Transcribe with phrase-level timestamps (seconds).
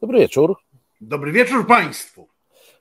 [0.00, 0.56] Dobry wieczór.
[1.00, 2.28] Dobry wieczór Państwu.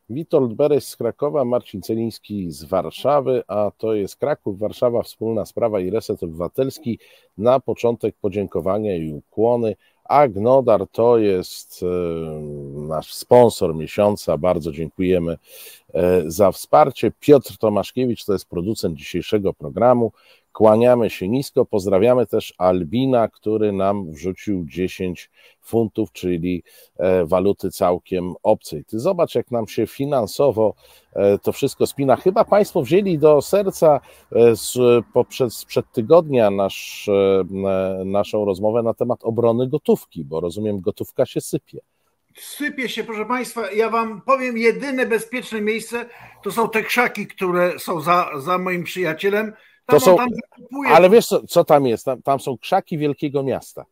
[0.09, 5.79] Witold Beres z Krakowa, Marcin Celiński z Warszawy, a to jest Kraków, Warszawa, Wspólna Sprawa
[5.79, 6.99] i Reset Obywatelski.
[7.37, 9.75] Na początek podziękowania i ukłony.
[10.03, 11.85] Agnodar to jest e,
[12.79, 15.37] nasz sponsor miesiąca, bardzo dziękujemy
[15.93, 17.11] e, za wsparcie.
[17.19, 20.11] Piotr Tomaszkiewicz to jest producent dzisiejszego programu.
[20.57, 25.29] Kłaniamy się nisko, pozdrawiamy też Albina, który nam wrzucił 10
[25.61, 26.63] funtów, czyli
[26.97, 28.85] e, waluty całkiem obcej.
[28.85, 30.73] Ty zobacz, jak nam się finansowo
[31.13, 32.15] e, to wszystko spina.
[32.15, 33.99] Chyba Państwo wzięli do serca
[34.31, 34.77] e, z,
[35.13, 37.09] poprzez, sprzed tygodnia nasz,
[38.05, 41.79] naszą rozmowę na temat obrony gotówki, bo rozumiem, gotówka się sypie.
[42.35, 43.71] Sypie się, proszę Państwa.
[43.71, 46.05] Ja Wam powiem, jedyne bezpieczne miejsce
[46.43, 49.53] to są te krzaki, które są za, za moim przyjacielem
[49.87, 50.17] to są,
[50.87, 52.05] ale wiesz, co, co tam jest?
[52.05, 53.85] Tam, tam, są krzaki wielkiego miasta.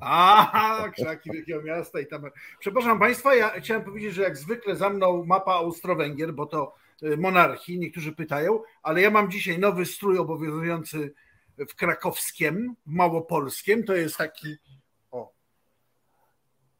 [0.00, 2.22] A, krzaki wielkiego miasta i tam.
[2.58, 7.16] Przepraszam Państwa, ja chciałem powiedzieć, że jak zwykle za mną mapa Austro-Węgier, bo to y,
[7.16, 11.14] monarchii, niektórzy pytają, ale ja mam dzisiaj nowy strój obowiązujący
[11.58, 13.84] w krakowskiem, w małopolskim.
[13.84, 14.56] To jest taki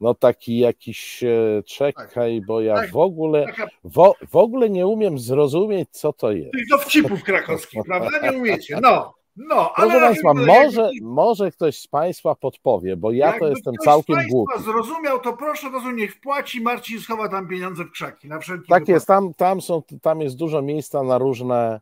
[0.01, 3.47] no taki jakiś e, czekaj, bo ja tak, w ogóle
[3.85, 6.53] w, w ogóle nie umiem zrozumieć, co to jest.
[6.53, 8.31] Tych dowcipów krakowskich, prawda?
[8.31, 8.79] Nie umiecie.
[8.83, 9.15] No.
[9.37, 14.19] No, ale Proszę Państwa, może, może ktoś z Państwa podpowie, bo ja to jestem całkiem
[14.31, 14.63] głupi.
[14.63, 18.29] zrozumiał, to proszę was niech wpłaci, Marcin schowa tam pieniądze w krzaki.
[18.29, 18.89] Na wszelki tak wypadek.
[18.89, 21.81] jest, tam, tam, są, tam jest dużo miejsca na różne,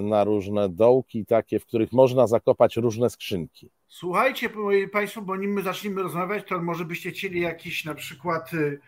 [0.00, 3.70] na różne dołki takie, w których można zakopać różne skrzynki.
[3.88, 4.50] Słuchajcie
[4.92, 8.80] Państwo, bo nim my zaczniemy rozmawiać, to może byście chcieli jakiś na przykład y,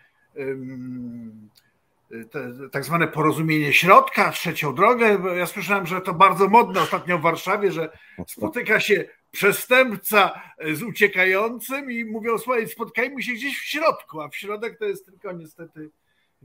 [2.31, 5.17] te, tak zwane porozumienie środka, trzecią drogę.
[5.37, 10.41] Ja słyszałem, że to bardzo modne ostatnio w Warszawie, że spotyka się przestępca
[10.73, 15.05] z uciekającym i mówią, słuchaj, spotkajmy się gdzieś w środku, a w środek to jest
[15.05, 15.89] tylko niestety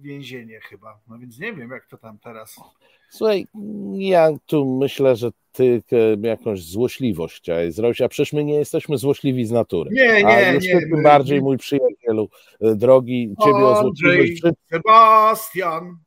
[0.00, 1.00] więzienie chyba.
[1.08, 2.60] No więc nie wiem, jak to tam teraz.
[3.10, 3.46] Słuchaj,
[3.92, 5.82] ja tu myślę, że ty
[6.22, 9.90] jakąś złośliwość zrobić, a przecież my nie jesteśmy złośliwi z natury.
[9.92, 10.80] Nie, nie, a nie.
[10.80, 12.28] Tym bardziej, mój przyjacielu
[12.60, 14.42] e, drogi, ciebie o złośliwość.
[14.70, 15.98] Sebastian.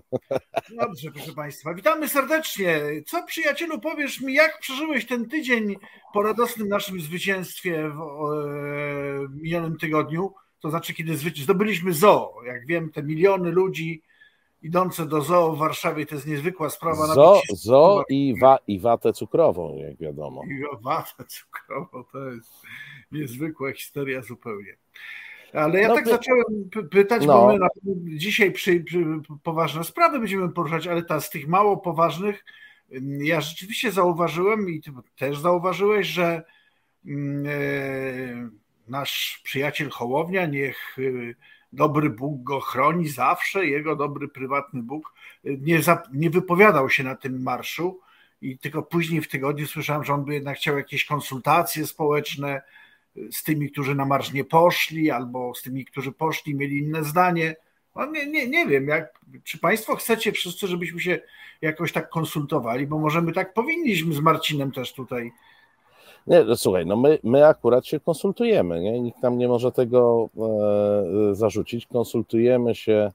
[0.80, 1.74] Dobrze, proszę Państwa.
[1.74, 2.80] Witamy serdecznie.
[3.06, 5.76] Co, przyjacielu, powiesz mi, jak przeżyłeś ten tydzień
[6.12, 10.34] po radosnym naszym zwycięstwie w e, minionym tygodniu?
[10.60, 12.42] To znaczy, kiedy zdobyliśmy zoo.
[12.46, 14.02] Jak wiem, te miliony ludzi
[14.62, 17.06] idące do zoo w Warszawie to jest niezwykła sprawa.
[17.06, 20.42] Zoo, zoo i, wa, i watę cukrową, jak wiadomo.
[20.44, 22.52] I watę cukrową to jest
[23.12, 24.76] niezwykła historia zupełnie.
[25.52, 27.32] Ale ja no, tak zacząłem pytać, no.
[27.32, 27.58] bo my
[28.16, 29.04] dzisiaj przy, przy,
[29.42, 32.44] poważne sprawy będziemy poruszać, ale ta z tych mało poważnych,
[33.18, 36.42] ja rzeczywiście zauważyłem i ty też zauważyłeś, że
[37.06, 38.50] mm, e,
[38.88, 41.34] nasz przyjaciel Hołownia, niech y,
[41.72, 45.14] dobry Bóg go chroni zawsze, jego dobry prywatny Bóg,
[45.44, 48.00] nie, za, nie wypowiadał się na tym marszu
[48.40, 52.62] i tylko później w tygodniu słyszałem, że on by jednak chciał jakieś konsultacje społeczne
[53.30, 57.56] z tymi, którzy na marsz nie poszli, albo z tymi, którzy poszli, mieli inne zdanie.
[57.96, 61.18] No nie, nie, nie wiem, jak, czy Państwo chcecie wszyscy, żebyśmy się
[61.60, 65.32] jakoś tak konsultowali, bo może my tak powinniśmy z Marcinem też tutaj
[66.26, 69.00] nie, no słuchaj, no my, my akurat się konsultujemy, nie?
[69.00, 70.28] nikt nam nie może tego
[71.30, 71.86] e, zarzucić.
[71.86, 73.12] Konsultujemy się,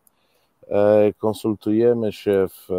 [0.69, 2.71] e, konsultujemy się w,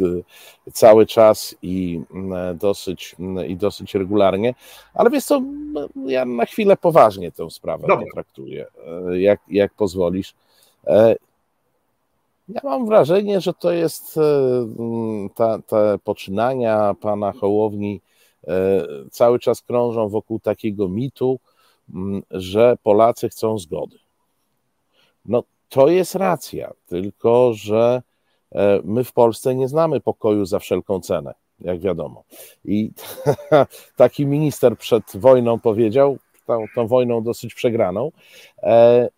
[0.00, 2.00] e, cały czas i
[2.34, 3.16] e, dosyć,
[3.48, 4.54] i dosyć regularnie,
[4.94, 5.40] ale wiesz co,
[5.72, 8.06] no, ja na chwilę poważnie tę sprawę Dobra.
[8.06, 8.66] potraktuję,
[9.10, 10.34] e, jak, jak pozwolisz.
[10.86, 11.16] E,
[12.48, 14.18] ja mam wrażenie, że to jest
[15.34, 18.00] ta, te poczynania pana Hołowni
[19.10, 21.40] cały czas krążą wokół takiego mitu,
[21.94, 23.98] mm, że Polacy chcą zgody.
[25.24, 28.02] No to jest racja, tylko że
[28.52, 32.24] e, my w Polsce nie znamy pokoju za wszelką cenę, jak wiadomo.
[32.64, 32.90] I
[33.96, 38.12] taki minister przed wojną powiedział, tą, tą wojną dosyć przegraną,
[38.62, 39.08] e,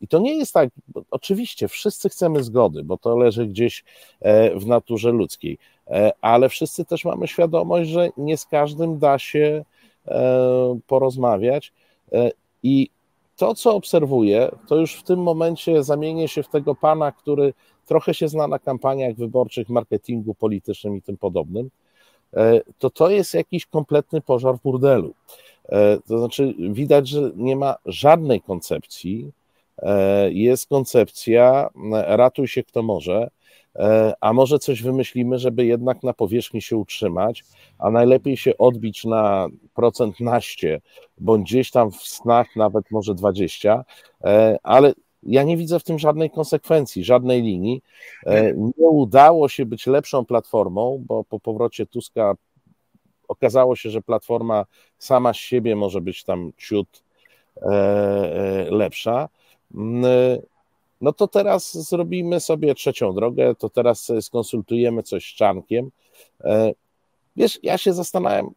[0.00, 0.70] i to nie jest tak,
[1.10, 3.84] oczywiście wszyscy chcemy zgody, bo to leży gdzieś
[4.54, 5.71] w naturze ludzkiej, E,
[6.20, 9.64] ale wszyscy też mamy świadomość, że nie z każdym da się
[10.06, 11.72] e, porozmawiać.
[12.12, 12.30] E,
[12.62, 12.88] I
[13.36, 17.54] to, co obserwuję, to już w tym momencie zamienię się w tego pana, który
[17.86, 21.70] trochę się zna na kampaniach wyborczych, marketingu politycznym i tym podobnym.
[22.78, 25.14] To to jest jakiś kompletny pożar w burdelu.
[26.08, 29.32] To znaczy, widać, że nie ma żadnej koncepcji.
[30.30, 33.41] Jest koncepcja, ratuj się kto może, E,
[34.20, 37.44] a może coś wymyślimy, żeby jednak na powierzchni się utrzymać,
[37.78, 40.80] a najlepiej się odbić na procent naście,
[41.18, 43.84] bądź gdzieś tam w snach nawet może 20,
[44.24, 44.92] e, ale
[45.22, 47.82] ja nie widzę w tym żadnej konsekwencji, żadnej linii.
[48.26, 52.34] E, nie udało się być lepszą platformą, bo po powrocie Tuska
[53.28, 54.66] okazało się, że platforma
[54.98, 57.02] sama z siebie może być tam ciut
[58.70, 59.28] lepsza.
[61.02, 65.90] No to teraz zrobimy sobie trzecią drogę, to teraz skonsultujemy coś z Czankiem.
[66.44, 66.72] E,
[67.36, 68.50] wiesz, ja się zastanawiam,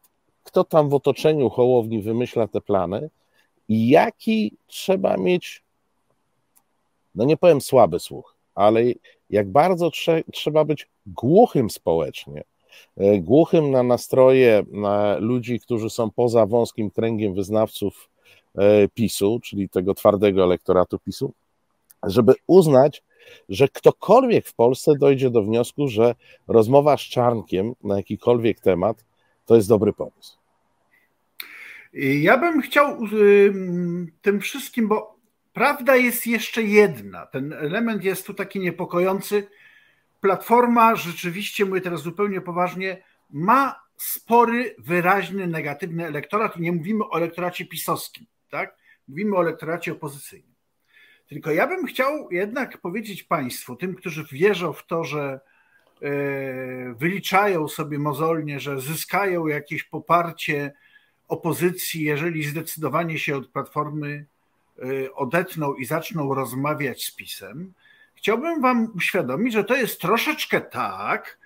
[0.44, 3.10] kto tam w otoczeniu Hołowni wymyśla te plany
[3.68, 5.62] i jaki trzeba mieć,
[7.14, 8.82] no nie powiem słaby słuch, ale
[9.30, 12.44] jak bardzo trze trzeba być głuchym społecznie,
[12.96, 18.10] e, głuchym na nastroje na ludzi, którzy są poza wąskim kręgiem wyznawców
[18.54, 21.32] e, PiSu, czyli tego twardego elektoratu PiSu,
[22.06, 23.02] żeby uznać,
[23.48, 26.14] że ktokolwiek w Polsce dojdzie do wniosku, że
[26.48, 29.04] rozmowa z Czarnkiem na jakikolwiek temat
[29.46, 30.38] to jest dobry pomysł.
[31.92, 32.98] Ja bym chciał
[34.22, 35.16] tym wszystkim, bo
[35.52, 37.26] prawda jest jeszcze jedna.
[37.26, 39.48] Ten element jest tu taki niepokojący.
[40.20, 47.66] Platforma rzeczywiście, mówię teraz zupełnie poważnie, ma spory, wyraźny, negatywny elektorat nie mówimy o elektoracie
[47.66, 48.76] pisowskim, tak?
[49.08, 50.55] Mówimy o elektoracie opozycyjnym.
[51.28, 55.40] Tylko ja bym chciał jednak powiedzieć Państwu, tym, którzy wierzą w to, że
[56.02, 56.10] e,
[56.94, 60.72] wyliczają sobie mozolnie, że zyskają jakieś poparcie
[61.28, 64.26] opozycji, jeżeli zdecydowanie się od Platformy
[64.78, 67.72] e, odetną i zaczną rozmawiać z PiSem,
[68.14, 71.38] chciałbym Wam uświadomić, że to jest troszeczkę tak,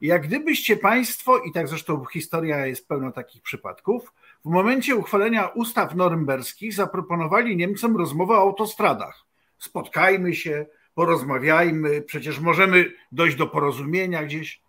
[0.00, 4.12] jak gdybyście Państwo, i tak zresztą historia jest pełna takich przypadków,
[4.44, 9.23] w momencie uchwalenia ustaw norymberskich zaproponowali Niemcom rozmowę o autostradach.
[9.64, 14.60] Spotkajmy się, porozmawiajmy, przecież możemy dojść do porozumienia gdzieś.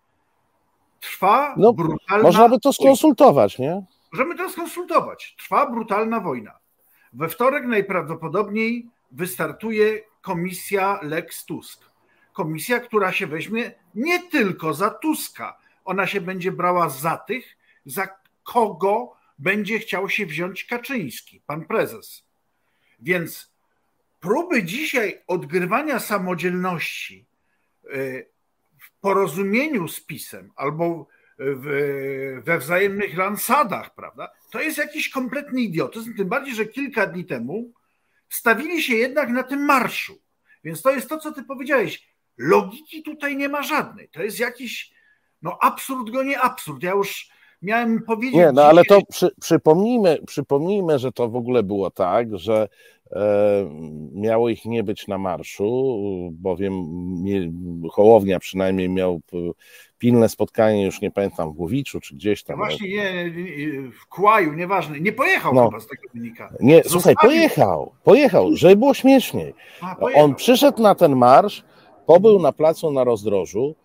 [0.99, 2.23] Trwa no, brutalna.
[2.23, 3.83] Można by to skonsultować, nie?
[4.11, 5.35] Możemy to skonsultować.
[5.37, 6.51] Trwa brutalna wojna.
[7.13, 11.85] We wtorek najprawdopodobniej wystartuje komisja Lex Tusk.
[12.33, 18.07] Komisja, która się weźmie nie tylko za Tuska, ona się będzie brała za tych, za
[18.43, 22.23] kogo będzie chciał się wziąć Kaczyński, pan prezes.
[22.99, 23.54] Więc
[24.19, 27.25] próby dzisiaj odgrywania samodzielności
[27.93, 28.29] y,
[28.79, 31.07] w porozumieniu z PiSem albo
[31.39, 37.25] w, we wzajemnych lansadach, prawda, to jest jakiś kompletny idiotyzm, tym bardziej, że kilka dni
[37.25, 37.71] temu
[38.29, 40.17] stawili się jednak na tym marszu.
[40.63, 42.15] Więc to jest to, co ty powiedziałeś.
[42.37, 44.09] Logiki tutaj nie ma żadnej.
[44.09, 44.93] To jest jakiś,
[45.41, 46.83] no absurd go nie absurd.
[46.83, 47.29] Ja już
[47.61, 48.35] miałem powiedzieć.
[48.35, 52.67] Nie, no ale to przy, przypomnijmy, przypomnijmy, że to w ogóle było tak, że
[54.13, 55.99] miało ich nie być na marszu,
[56.31, 56.73] bowiem
[57.91, 59.21] Hołownia przynajmniej miał
[59.97, 62.59] pilne spotkanie, już nie pamiętam, w Głowiczu czy gdzieś tam.
[62.59, 63.31] No właśnie nie,
[63.91, 65.65] w Kłaju, nieważne, nie pojechał no.
[65.65, 66.53] chyba z tego wynika.
[66.59, 66.91] Nie, Zostawił...
[66.91, 69.53] słuchaj, pojechał, pojechał, żeby było śmieszniej.
[69.81, 71.63] A, On przyszedł na ten marsz,
[72.05, 73.84] pobył na placu na rozdrożu, e,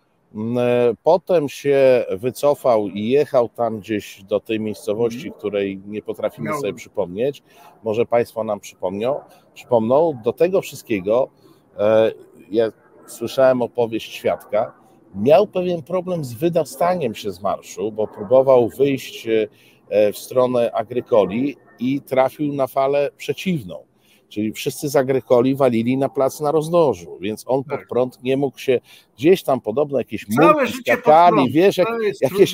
[1.03, 5.33] potem się wycofał i jechał tam gdzieś do tej miejscowości, mhm.
[5.33, 7.43] której nie potrafimy sobie przypomnieć.
[7.83, 9.19] Może Państwo nam przypomnią,
[9.53, 10.19] przypomną.
[10.23, 11.29] Do tego wszystkiego
[11.77, 12.11] e,
[12.51, 12.71] ja
[13.07, 14.73] słyszałem opowieść świadka.
[15.15, 21.57] Miał pewien problem z wydostaniem się z marszu, bo próbował wyjść e, w stronę Agrykoli
[21.79, 23.90] i trafił na falę przeciwną
[24.31, 27.87] Czyli wszyscy z Agrykoli walili na plac na rozdrożu, więc on pod tak.
[27.87, 28.79] prąd nie mógł się
[29.17, 31.87] gdzieś tam podobno jakieś murki skakali, wiesz, jak,
[32.21, 32.53] jakieś, jakieś,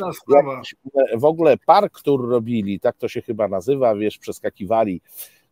[1.15, 5.01] w ogóle park, który robili, tak to się chyba nazywa, wiesz, przeskakiwali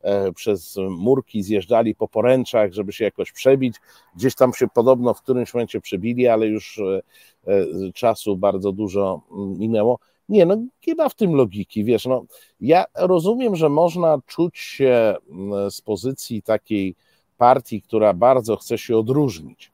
[0.02, 3.76] e, przez murki, zjeżdżali po poręczach, żeby się jakoś przebić.
[4.16, 7.02] Gdzieś tam się podobno w którymś momencie przebili, ale już e,
[7.48, 9.22] e, czasu bardzo dużo
[9.58, 10.00] minęło.
[10.30, 12.26] Nie, no nie ma w tym logiki, wiesz, no
[12.62, 16.96] ja rozumiem, że można czuć się mm, z pozycji takiej
[17.38, 19.72] partii, która bardzo chce się odróżnić,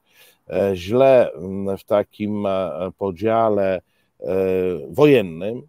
[0.50, 3.80] e, źle mm, w takim e, podziale
[4.20, 4.34] e,
[4.90, 5.62] wojennym,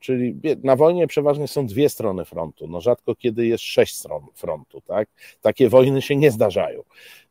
[0.00, 2.66] Czyli na wojnie przeważnie są dwie strony frontu.
[2.68, 5.08] No rzadko kiedy jest sześć stron frontu, tak?
[5.40, 6.82] Takie wojny się nie zdarzają.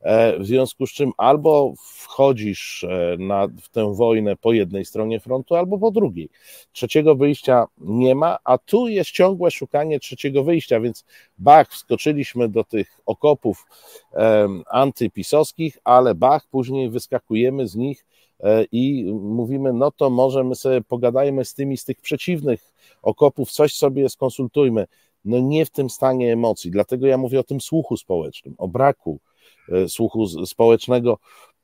[0.02, 5.20] E, w związku z czym albo wchodzisz e, na, w tę wojnę po jednej stronie
[5.20, 6.30] frontu, albo po drugiej.
[6.72, 11.06] Trzeciego wyjścia nie ma, a tu jest ciągłe szukanie trzeciego wyjścia, więc
[11.38, 13.66] bach, wskoczyliśmy do tych okopów
[14.12, 18.06] um, antypisowskich, ale bach, później wyskakujemy z nich
[18.72, 23.75] i mówimy, no to może my sobie pogadajmy z tymi z tych przeciwnych okopów, coś
[23.75, 24.88] sobie skonsultujmy.
[25.25, 29.20] No nie w tym stanie emocji, dlatego ja mówię o tym słuchu społecznym, o braku
[29.72, 31.18] e, słuchu społecznego.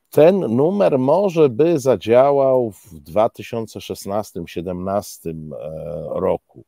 [0.09, 5.33] ten numer może by zadziałał w 2016-2017
[6.09, 6.65] roku.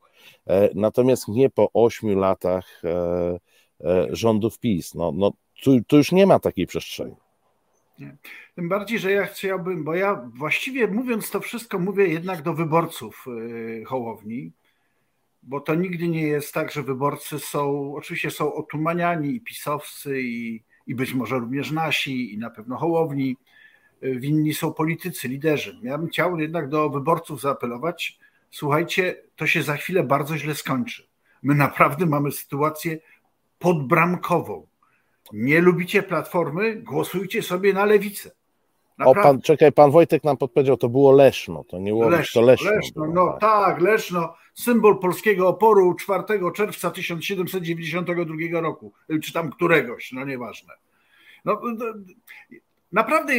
[0.75, 2.81] Natomiast nie po ośmiu latach
[4.09, 4.95] rządów PiS.
[4.95, 5.31] No, no,
[5.63, 7.15] tu, tu już nie ma takiej przestrzeni.
[8.55, 13.25] Tym bardziej, że ja chciałbym, bo ja właściwie mówiąc to wszystko, mówię jednak do wyborców
[13.27, 14.51] y, Hołowni,
[15.43, 20.63] bo to nigdy nie jest tak, że wyborcy są, oczywiście są otumaniani i pisowscy, i,
[20.87, 23.37] i być może również nasi, i na pewno Hołowni.
[24.03, 25.79] Y, winni są politycy, liderzy.
[25.83, 28.19] Ja bym chciał jednak do wyborców zaapelować,
[28.51, 31.07] słuchajcie, to się za chwilę bardzo źle skończy.
[31.43, 32.99] My naprawdę mamy sytuację
[33.59, 34.67] podbramkową.
[35.33, 36.75] Nie lubicie platformy?
[36.75, 38.31] Głosujcie sobie na lewicę.
[38.97, 39.21] Naprawdę.
[39.21, 42.47] O, pan, czekaj, pan Wojtek nam podpowiedział, to było Leszno, to nie Łowicz, Leszno, to
[42.47, 42.71] Leszno.
[42.71, 43.39] Leszno no tak.
[43.39, 46.23] tak, Leszno, symbol polskiego oporu 4
[46.55, 50.73] czerwca 1792 roku, czy tam któregoś, no nieważne.
[51.45, 51.61] No,
[52.91, 53.33] naprawdę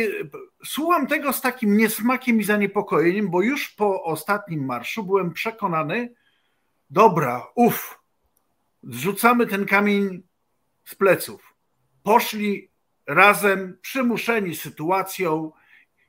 [0.64, 6.14] słucham tego z takim niesmakiem i zaniepokojeniem, bo już po ostatnim marszu byłem przekonany,
[6.91, 7.99] dobra, uff,
[8.83, 10.23] zrzucamy ten kamień
[10.85, 11.53] z pleców.
[12.04, 12.68] Poszli
[13.06, 15.52] razem, przymuszeni sytuacją,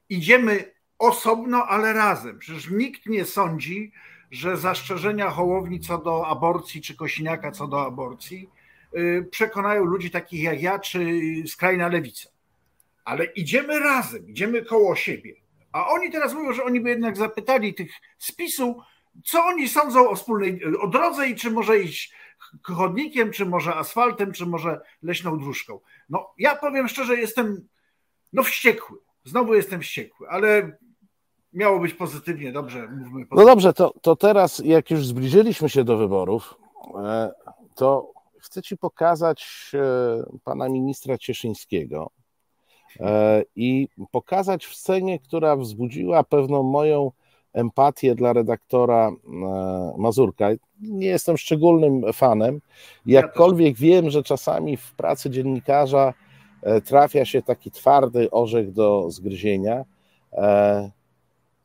[0.10, 2.40] idziemy osobno, ale razem.
[2.40, 3.92] Przecież nikt nie sądzi,
[4.32, 8.50] że zastrzeżenia Hołowni co do aborcji, czy Kosiniaka co do aborcji
[8.96, 12.30] y, przekonają ludzi takich jak ja, czy skrajna lewica.
[13.06, 15.34] Ale idziemy razem, idziemy koło siebie.
[15.72, 18.82] A oni teraz mówią, że oni by jednak zapytali tych spisu,
[19.26, 22.14] co oni sądzą o wspólnej o drodze i czy może iść
[22.64, 25.80] chodnikiem, czy może asfaltem, czy może leśną dróżką.
[26.10, 27.68] No ja powiem szczerze, jestem
[28.34, 28.98] no wściekły.
[29.24, 30.78] Znowu jestem wściekły, ale
[31.54, 33.28] miało być pozytywnie, dobrze, mówmy pozytywnie.
[33.38, 36.58] No dobrze, to, to teraz jak już zbliżyliśmy się do wyborów,
[36.96, 37.32] e,
[37.76, 42.12] to chcę Ci pokazać e, pana ministra Cieszyńskiego
[43.00, 47.12] e, i pokazać w scenie, która wzbudziła pewną moją
[47.56, 49.12] empatię dla redaktora
[49.98, 50.50] Mazurka
[50.82, 52.62] nie jestem szczególnym fanem.
[53.06, 56.14] Jakkolwiek wiem, że czasami w pracy dziennikarza
[56.62, 59.86] e, trafia się taki twardy orzech do zgryzienia.
[60.34, 60.92] E,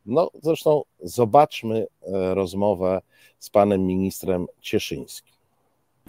[0.06, 3.00] no, zresztą zobaczmy e, rozmowę
[3.38, 5.34] z panem ministrem Cieszyńskim.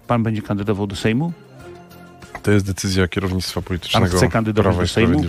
[0.07, 1.31] Pan będzie kandydował do Sejmu?
[2.43, 5.23] To jest decyzja kierownictwa politycznego Pan chce kandydować Prawa do Sejmu?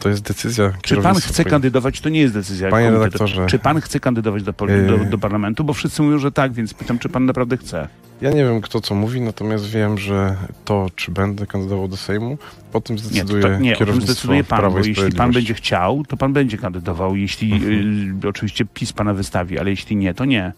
[0.00, 0.72] To jest decyzja.
[0.82, 2.00] Czy pan chce kandydować?
[2.00, 2.70] To nie jest decyzja.
[2.70, 3.46] Panie redaktorze.
[3.46, 5.64] Czy pan chce kandydować do, do, do, parlamentu?
[5.64, 7.88] Bo wszyscy mówią, że tak, więc pytam, czy pan naprawdę chce.
[8.20, 12.38] Ja nie wiem, kto co mówi, natomiast wiem, że to, czy będę kandydował do Sejmu,
[12.72, 16.04] o tym zdecyduje nie, to, nie, kierownictwo zdecyduje pan, Prawo bo jeśli pan będzie chciał,
[16.08, 17.16] to pan będzie kandydował.
[17.16, 18.20] Jeśli mhm.
[18.24, 20.52] y, oczywiście PiS pana wystawi, ale jeśli nie, to nie.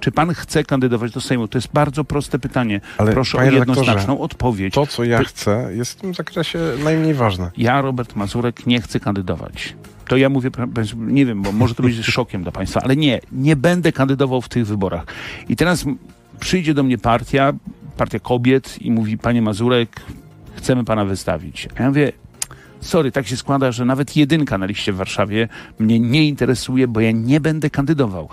[0.00, 1.48] Czy pan chce kandydować do Sejmu?
[1.48, 2.80] To jest bardzo proste pytanie.
[2.98, 4.74] Ale Proszę o jednoznaczną odpowiedź.
[4.74, 7.50] To, co ja chcę, jest w tym zakresie najmniej ważne.
[7.56, 9.74] Ja, Robert Mazurek, nie chcę kandydować.
[10.08, 10.50] To ja mówię,
[10.96, 14.48] nie wiem, bo może to być szokiem dla państwa, ale nie, nie będę kandydował w
[14.48, 15.06] tych wyborach.
[15.48, 15.84] I teraz
[16.40, 17.52] przyjdzie do mnie partia,
[17.96, 20.00] partia kobiet i mówi, panie Mazurek,
[20.54, 21.68] chcemy pana wystawić.
[21.78, 22.12] A ja mówię,
[22.80, 27.00] sorry, tak się składa, że nawet jedynka na liście w Warszawie mnie nie interesuje, bo
[27.00, 28.28] ja nie będę kandydował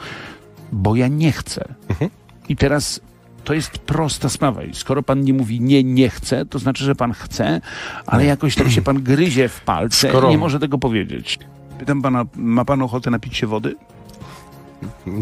[0.72, 1.65] bo ja nie chcę.
[1.89, 2.12] Mhm.
[2.50, 3.01] I teraz
[3.43, 4.63] to jest prosta sprawa.
[4.63, 7.62] I skoro pan nie mówi nie, nie chcę, to znaczy, że pan chce,
[8.05, 10.27] ale jakoś tak się pan gryzie w palce skoro...
[10.27, 11.39] i nie może tego powiedzieć.
[11.79, 13.75] Pytam pana, ma pan ochotę napić się wody?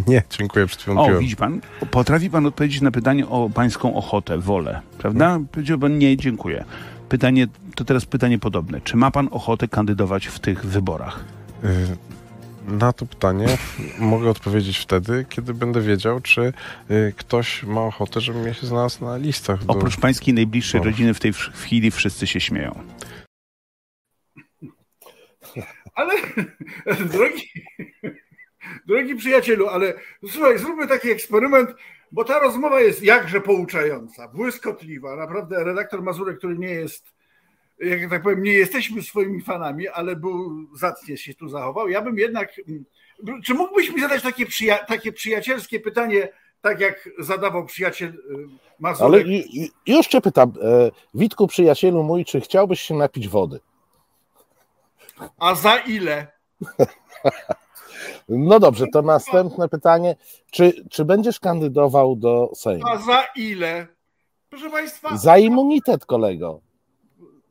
[0.07, 4.37] Nie, dziękuję, przed chwilą O, widzi pan, potrafi pan odpowiedzieć na pytanie o pańską ochotę,
[4.37, 5.25] wolę, prawda?
[5.25, 5.47] Hmm.
[5.47, 6.65] Powiedział pan nie, dziękuję.
[7.09, 8.81] Pytanie, to teraz pytanie podobne.
[8.81, 11.23] Czy ma pan ochotę kandydować w tych wyborach?
[11.63, 11.97] Y
[12.67, 13.57] na to pytanie
[13.99, 16.53] mogę odpowiedzieć wtedy, kiedy będę wiedział, czy
[16.91, 19.59] y, ktoś ma ochotę, żebym ja się znalazł na listach.
[19.67, 20.01] Oprócz do...
[20.01, 20.85] pańskiej najbliższej no.
[20.85, 22.83] rodziny w tej chwili wszyscy się śmieją.
[25.95, 26.13] Ale,
[27.13, 27.51] drogi,
[28.87, 29.93] drogi przyjacielu, ale
[30.29, 31.69] słuchaj, zróbmy taki eksperyment,
[32.11, 35.15] bo ta rozmowa jest jakże pouczająca, błyskotliwa.
[35.15, 37.13] Naprawdę redaktor Mazurek, który nie jest
[37.79, 41.89] jak tak powiem, nie jesteśmy swoimi fanami, ale był zacnie się tu zachował.
[41.89, 42.49] Ja bym jednak.
[43.43, 46.29] Czy mógłbyś mi zadać takie, przyja takie przyjacielskie pytanie,
[46.61, 48.15] tak jak zadawał przyjaciel y,
[48.79, 49.25] Mazurek?
[49.25, 49.41] Ale
[49.87, 53.59] już cię pytam, e, Witku, przyjacielu mój, czy chciałbyś się napić wody?
[55.39, 56.27] A za ile?
[58.29, 60.15] No dobrze, to następne pytanie.
[60.51, 62.87] Czy, czy będziesz kandydował do Sejmu?
[62.87, 63.87] A za ile?
[64.49, 65.17] Proszę Państwa.
[65.17, 66.61] Za immunitet, kolego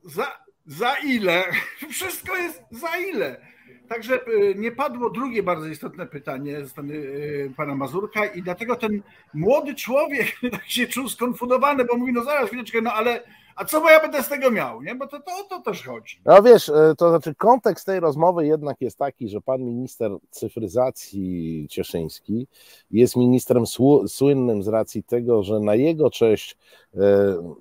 [0.04, 0.26] za,
[0.66, 1.44] za ile?
[1.90, 3.52] Wszystko jest za ile?
[3.88, 8.76] Także e, nie padło drugie bardzo istotne pytanie ze strony e, pana Mazurka i dlatego
[8.76, 9.02] ten
[9.34, 13.22] młody człowiek tak się czuł skonfudowany, bo mówi, no zaraz chwileczkę, no ale,
[13.56, 14.94] A co bo ja będę z tego miał, nie?
[14.94, 16.20] Bo to, to o to też chodzi.
[16.24, 21.66] No wiesz, e, to znaczy kontekst tej rozmowy jednak jest taki, że pan minister cyfryzacji
[21.70, 22.46] Cieszyński
[22.90, 23.64] jest ministrem
[24.08, 26.56] słynnym z racji tego, że na jego cześć,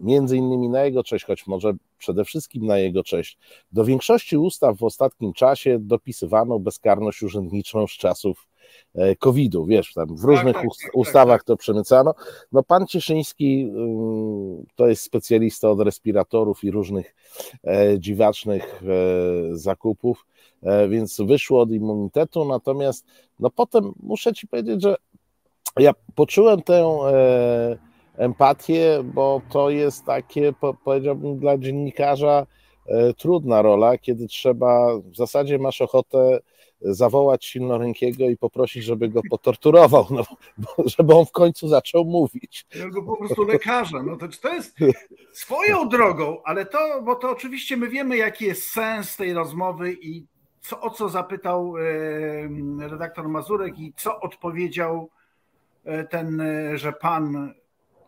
[0.02, 3.38] między innymi na jego cześć, choć może przede wszystkim na jego cześć,
[3.72, 8.48] do większości ustaw w ostatnim czasie dopisywano bezkarność urzędniczą z czasów
[8.96, 12.14] E, COVID-u, wiesz, tam w różnych tak, tak, tak, tak, ustawach to przemycano.
[12.52, 17.16] No pan Cieszyński mm, to jest specjalista od respiratorów i różnych
[17.64, 20.26] e, dziwacznych e, zakupów,
[20.90, 23.06] więc wyszło od immunitetu, natomiast
[23.40, 24.96] no potem muszę ci powiedzieć, że
[25.80, 26.98] ja poczułem tę
[28.18, 30.54] empatię, bo to jest takie,
[30.84, 32.46] powiedziałbym, dla dziennikarza
[33.18, 36.40] trudna rola, kiedy trzeba, w zasadzie masz ochotę
[36.82, 40.24] zawołać silnorękiego i poprosić, żeby go potorturował, no,
[40.98, 42.66] żeby on w końcu zaczął mówić.
[42.84, 44.04] Albo po prostu lekarza.
[44.04, 44.78] No to, to jest
[45.34, 50.26] swoją drogą, ale to, bo to oczywiście my wiemy, jaki jest sens tej rozmowy i
[50.62, 51.74] co, o co zapytał
[52.80, 55.10] redaktor Mazurek i co odpowiedział
[55.84, 57.54] e, ten, e, że pan,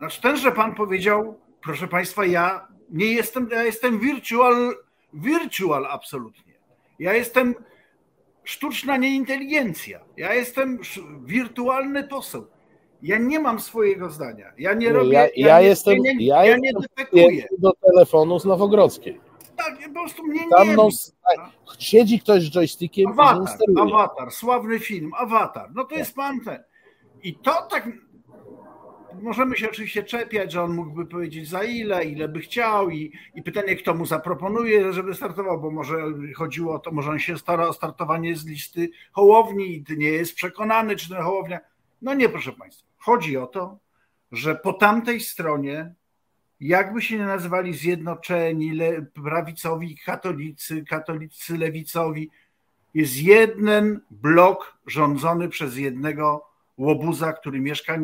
[0.04, 4.76] znaczy ten, że pan powiedział, proszę państwa, ja nie jestem, ja jestem virtual,
[5.14, 6.54] virtual absolutnie.
[7.00, 7.56] Ja jestem
[8.44, 10.00] sztuczna nieinteligencja.
[10.18, 10.80] Ja jestem
[11.26, 12.48] wirtualny poseł.
[13.02, 14.54] Ja nie mam swojego zdania.
[14.58, 15.12] Ja nie robię.
[15.12, 16.06] Ja, ja, ja nie, jestem.
[16.06, 17.48] Ja nie, ja, ja nie defekuję.
[17.58, 19.22] do telefonu z Nowogrodzkiej.
[19.58, 20.76] Tak, po prostu mnie Tam nie.
[20.76, 20.90] No,
[21.80, 23.08] siedzi ktoś z joystickiem.
[23.08, 25.70] Awatar, awatar, sławny film, awatar.
[25.76, 26.00] No to tak.
[26.00, 26.64] jest pan ten.
[27.24, 27.88] I to tak
[29.22, 33.44] możemy się oczywiście czepiać, że on mógłby powiedzieć za ile, ile by chciał i, i
[33.44, 35.98] pytanie, kto mu zaproponuje, żeby startował, bo może
[36.36, 40.36] chodziło o to, może on się stara o startowanie z listy Hołowni i nie jest
[40.36, 41.60] przekonany, czy ten Hołownia.
[42.02, 42.88] No nie, proszę Państwa.
[42.98, 43.78] Chodzi o to,
[44.32, 45.94] że po tamtej stronie,
[46.60, 52.30] jakby się nie nazywali zjednoczeni, le, prawicowi, katolicy, katolicy lewicowi,
[52.94, 56.46] jest jeden blok rządzony przez jednego
[56.78, 57.98] łobuza, który mieszka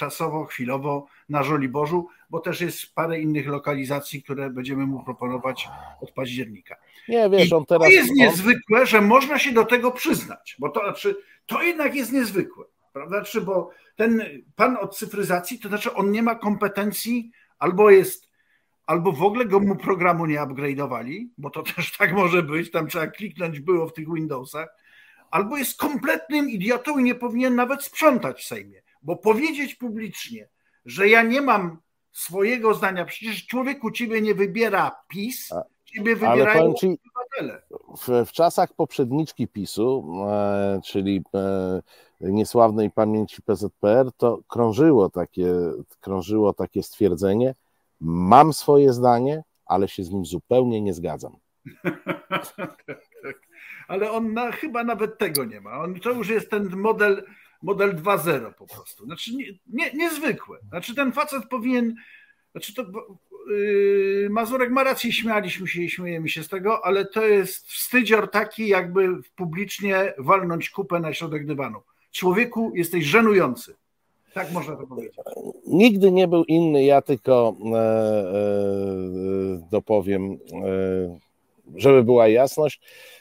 [0.00, 5.68] czasowo, chwilowo na Żoliborzu, bo też jest parę innych lokalizacji, które będziemy mu proponować
[6.00, 6.76] od października.
[7.08, 7.88] Nie, wiesz, on teraz...
[7.88, 12.12] To jest niezwykłe, że można się do tego przyznać, bo to znaczy, to jednak jest
[12.12, 13.16] niezwykłe, prawda?
[13.16, 14.24] Znaczy, bo ten
[14.56, 18.30] pan od cyfryzacji, to znaczy on nie ma kompetencji, albo jest,
[18.86, 22.86] albo w ogóle go mu programu nie upgrade'owali, bo to też tak może być, tam
[22.86, 24.68] trzeba kliknąć było w tych Windowsach,
[25.30, 28.82] albo jest kompletnym idiotą i nie powinien nawet sprzątać w Sejmie.
[29.02, 30.48] Bo powiedzieć publicznie,
[30.84, 31.78] że ja nie mam
[32.12, 35.50] swojego zdania, przecież człowieku ciebie nie wybiera PiS,
[35.84, 37.62] ciebie wybierają ci, obywatele.
[37.96, 41.82] W, w, czasach poprzedniczki PiSu, e, czyli e,
[42.20, 45.54] niesławnej pamięci PZPR, to krążyło takie,
[46.00, 47.54] krążyło takie stwierdzenie,
[48.00, 51.36] mam swoje zdanie, ale się z nim zupełnie nie zgadzam.
[52.56, 52.84] tak,
[53.22, 53.40] tak.
[53.88, 55.78] Ale on na, chyba nawet tego nie ma.
[55.78, 57.24] On, to już jest ten model
[57.62, 59.04] model 2.0 po prostu.
[59.04, 60.58] Znaczy nie, nie, niezwykłe.
[60.68, 61.94] Znaczy ten facet powinien,
[62.52, 62.82] znaczy to
[63.48, 68.30] yy, Mazurek ma rację, śmialiśmy się i śmiejemy się z tego, ale to jest wstydzior
[68.30, 71.82] taki, jakby publicznie walnąć kupę na środek dywanu.
[72.12, 73.76] Człowieku, jesteś żenujący.
[74.34, 75.16] Tak można to powiedzieć.
[75.66, 81.18] Nigdy nie był inny, ja tylko e, e, dopowiem, e,
[81.76, 82.80] żeby była jasność.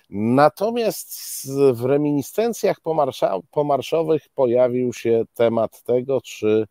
[0.10, 1.14] Natomiast
[1.74, 2.78] w reminiscencjach
[3.52, 6.68] pomarszowych pojawił się temat tego, czy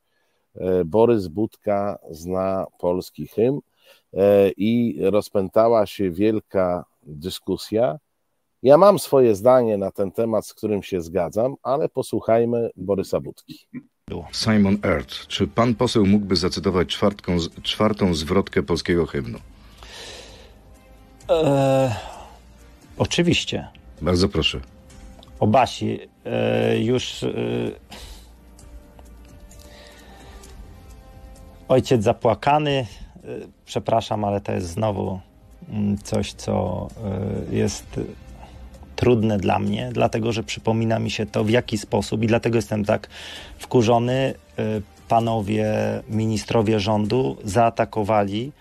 [0.54, 3.60] e, Borys Budka zna polski hymn
[4.14, 7.98] e, i rozpętała się wielka dyskusja.
[8.62, 13.68] Ja mam swoje zdanie na ten temat, z którym się zgadzam, ale posłuchajmy Borysa Budki.
[14.32, 19.38] Simon Earth, czy pan poseł mógłby zacytować czwartką, czwartą zwrotkę polskiego hymnu?
[21.28, 21.90] Eee,
[22.98, 23.68] oczywiście.
[24.02, 24.60] Bardzo proszę.
[25.40, 27.28] O Basi e, już e,
[31.68, 32.70] ojciec zapłakany.
[32.70, 32.86] E,
[33.64, 35.20] przepraszam, ale to jest znowu
[35.68, 36.88] mm, coś, co
[37.50, 38.00] jest
[38.96, 42.84] trudne dla mnie, dlatego że przypomina mi się to, w jaki sposób, i dlatego jestem
[42.84, 43.08] tak
[43.58, 44.34] wkurzony.
[45.08, 45.74] Panowie
[46.08, 48.52] ministrowie rządu zaatakowali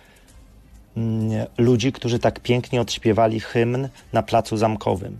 [1.57, 5.19] ludzi, którzy tak pięknie odśpiewali hymn na Placu Zamkowym.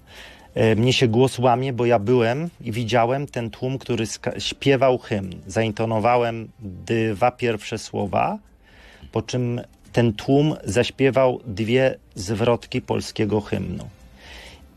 [0.56, 4.06] E, mnie się głos łamie, bo ja byłem i widziałem ten tłum, który
[4.38, 5.32] śpiewał hymn.
[5.48, 8.38] Zaintonowałem dwa pierwsze słowa,
[9.12, 9.62] po czym
[9.92, 13.88] ten tłum zaśpiewał dwie zwrotki polskiego hymnu.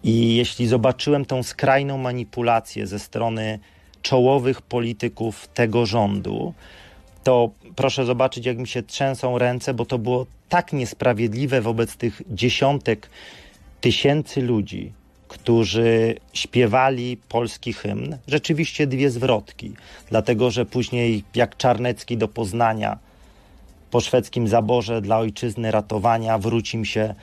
[0.05, 3.59] I jeśli zobaczyłem tą skrajną manipulację ze strony
[4.03, 6.55] czołowych polityków tego rządu,
[7.25, 12.23] to proszę zobaczyć, jak mi się trzęsą ręce, bo to było tak niesprawiedliwe wobec tych
[12.31, 13.11] dziesiątek
[13.81, 14.93] tysięcy ludzi,
[15.29, 18.17] którzy śpiewali polski hymn.
[18.29, 19.73] Rzeczywiście dwie zwrotki,
[20.09, 22.99] dlatego że później, jak Czarnecki do Poznania
[23.91, 27.15] po szwedzkim zaborze dla ojczyzny ratowania, wrócim się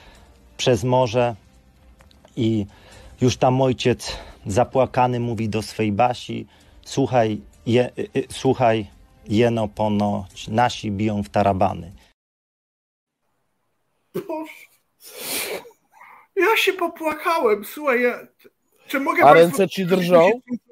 [0.57, 1.35] przez morze
[2.35, 2.65] i
[3.21, 6.45] już tam ojciec zapłakany mówi do swej Basi:
[6.85, 8.87] Słuchaj, je, y, y, słuchaj,
[9.29, 11.91] jeno ponoć, nasi biją w tarabany.
[14.27, 14.51] Boże.
[16.35, 18.27] Ja się popłakałem, słuchaj, ja,
[18.87, 20.31] czy mogę A ręce ci drżą?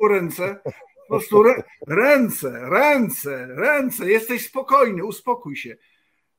[0.09, 5.75] Ręce, po prostu rę, ręce, ręce, ręce, jesteś spokojny, uspokój się.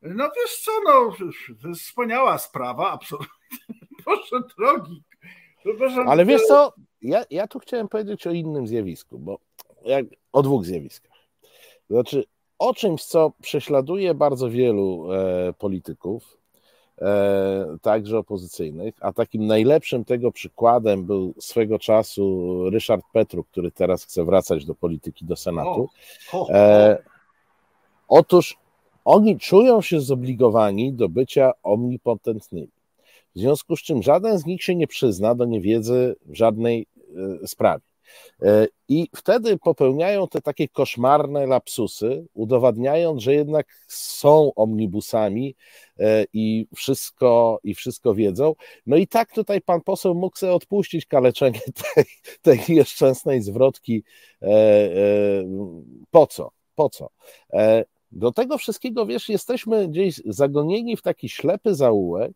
[0.02, 1.16] No wiesz co, no,
[1.62, 3.58] to jest wspaniała sprawa, absolutnie.
[4.04, 5.02] Proszę drogi.
[5.78, 9.38] Proszę, Ale wiesz co, ja, ja tu chciałem powiedzieć o innym zjawisku, bo
[9.84, 11.15] jak, o dwóch zjawiskach.
[11.90, 12.24] Znaczy,
[12.58, 16.38] o czymś, co prześladuje bardzo wielu e, polityków,
[16.98, 24.04] e, także opozycyjnych, a takim najlepszym tego przykładem był swego czasu Ryszard Petru, który teraz
[24.04, 25.88] chce wracać do polityki, do Senatu.
[26.48, 26.98] E,
[28.08, 28.56] otóż
[29.04, 32.68] oni czują się zobligowani do bycia omnipotentnymi.
[33.34, 36.86] W związku z czym żaden z nich się nie przyzna do niewiedzy w żadnej
[37.42, 37.84] e, sprawie.
[38.42, 45.54] E, I wtedy popełniają te takie koszmarne lapsusy, udowadniając, że jednak są omnibusami
[45.98, 48.54] e, i wszystko, i wszystko wiedzą.
[48.86, 51.60] No i tak tutaj pan poseł mógł sobie odpuścić kaleczenie
[51.94, 52.04] tej,
[52.42, 54.04] tej nieszczęsnej zwrotki.
[56.10, 56.50] Po co?
[56.74, 57.08] Po co?
[58.12, 62.32] Do tego wszystkiego, wiesz, jesteśmy gdzieś zagonieni w taki ślepy zaułek,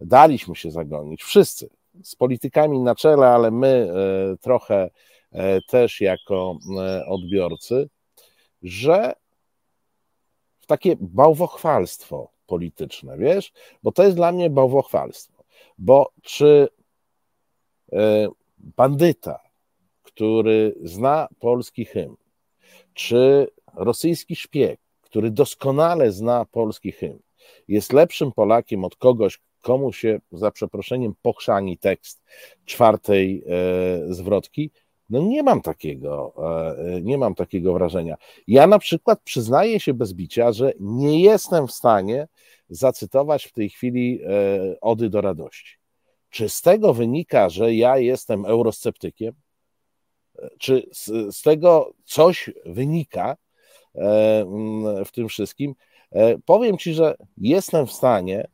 [0.00, 1.68] daliśmy się zagonić, wszyscy,
[2.02, 4.90] z politykami na czele, ale my e, trochę
[5.32, 7.88] e, też jako e, odbiorcy,
[8.62, 9.12] że
[10.58, 15.44] w takie bałwochwalstwo polityczne, wiesz, bo to jest dla mnie bałwochwalstwo,
[15.78, 16.68] bo czy
[18.58, 19.40] bandyta,
[20.02, 22.16] który zna polski hymn,
[22.94, 27.18] czy rosyjski szpieg, który doskonale zna polski hymn,
[27.68, 32.24] jest lepszym Polakiem od kogoś, komu się za przeproszeniem pochrzani tekst
[32.64, 34.70] czwartej e, zwrotki,
[35.10, 36.34] no nie mam takiego,
[36.78, 38.16] e, nie mam takiego wrażenia.
[38.46, 42.28] Ja na przykład przyznaję się bez bicia, że nie jestem w stanie
[42.68, 44.28] zacytować w tej chwili e,
[44.80, 45.76] Ody do radości.
[46.30, 49.34] Czy z tego wynika, że ja jestem eurosceptykiem?
[50.58, 53.36] Czy z, z tego coś wynika
[55.06, 55.74] w tym wszystkim?
[56.44, 58.48] Powiem ci, że jestem w stanie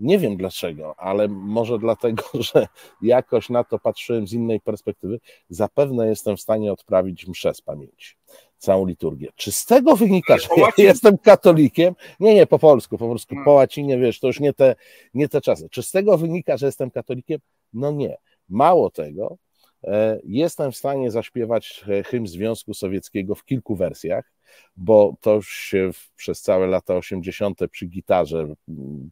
[0.00, 2.68] nie wiem dlaczego, ale może dlatego, że
[3.02, 5.20] jakoś na to patrzyłem z innej perspektywy.
[5.48, 8.14] Zapewne jestem w stanie odprawić mszę z pamięci,
[8.58, 9.28] całą liturgię.
[9.36, 11.94] Czy z tego wynika, że ja jestem katolikiem?
[12.20, 14.76] Nie, nie, po polsku, po polsku, po łacinie, wiesz, to już nie te,
[15.14, 15.68] nie te czasy.
[15.70, 17.40] Czy z tego wynika, że jestem katolikiem?
[17.72, 18.16] No nie.
[18.48, 19.36] Mało tego,
[19.84, 24.37] e, jestem w stanie zaśpiewać hymn Związku Sowieckiego w kilku wersjach
[24.76, 27.60] bo to się przez całe lata 80.
[27.70, 28.46] przy gitarze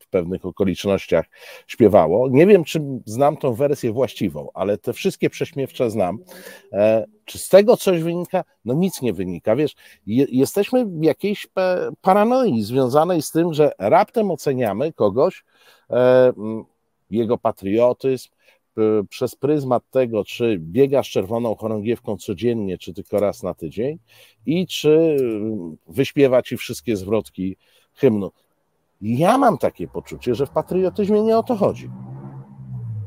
[0.01, 1.27] w pewnych okolicznościach
[1.67, 2.29] śpiewało.
[2.29, 6.19] Nie wiem, czy znam tą wersję właściwą, ale te wszystkie prześmiewcze znam.
[6.73, 8.45] E, czy z tego coś wynika?
[8.65, 9.57] No nic nie wynika.
[9.57, 9.75] Wiesz,
[10.07, 11.47] jesteśmy w jakiejś
[12.01, 15.45] paranoi związanej z tym, że raptem oceniamy kogoś,
[15.91, 16.33] e,
[17.11, 18.29] jego patriotyzm,
[19.09, 23.99] przez pryzmat tego, czy biega z czerwoną chorągiewką codziennie, czy tylko raz na tydzień
[24.47, 25.17] i czy y,
[25.89, 27.57] wyśpiewa ci wszystkie zwrotki
[27.95, 28.33] hymnu.
[29.01, 31.91] Ja mam takie poczucie, że w patriotyzmie nie o to chodzi.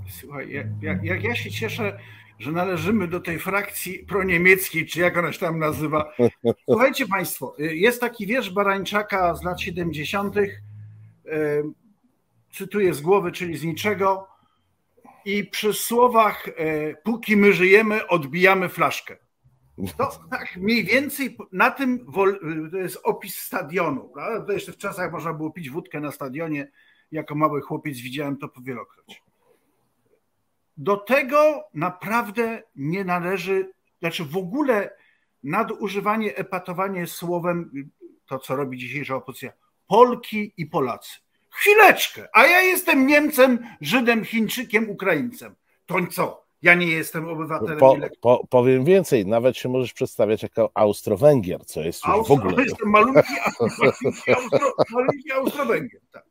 [0.09, 0.51] Słuchaj,
[0.81, 1.99] jak, jak ja się cieszę,
[2.39, 6.13] że należymy do tej frakcji proniemieckiej, czy jak ona się tam nazywa.
[6.69, 10.35] Słuchajcie Państwo, y, jest taki wiersz Barańczaka z lat 70.,
[12.51, 14.28] cytuję z głowy, czyli z niczego
[15.25, 16.51] i przy słowach e,
[16.95, 19.17] póki my żyjemy, odbijamy flaszkę.
[19.97, 22.05] To tak mniej więcej na tym
[22.71, 24.09] to jest opis stadionu.
[24.09, 24.45] Prawda?
[24.45, 26.71] To jeszcze w czasach można było pić wódkę na stadionie.
[27.11, 29.23] Jako mały chłopiec widziałem to powielokroć.
[30.77, 34.91] Do tego naprawdę nie należy, znaczy w ogóle
[35.43, 37.89] nadużywanie, epatowanie słowem,
[38.25, 39.51] to co robi dzisiejsza opozycja,
[39.87, 41.19] Polki i Polacy.
[41.59, 45.55] Chwileczkę, a ja jestem Niemcem, Żydem, Chińczykiem, Ukraińcem.
[45.85, 46.45] To co?
[46.61, 47.79] Ja nie jestem obywatelem.
[47.79, 52.39] Po, po, powiem więcej, nawet się możesz przedstawiać jako Austro-Węgier, co jest już Austro, w
[52.39, 52.63] ogóle.
[52.63, 56.01] Jestem malutki, malutki, Austro, malutki Austro-Węgier.
[56.11, 56.23] Tak.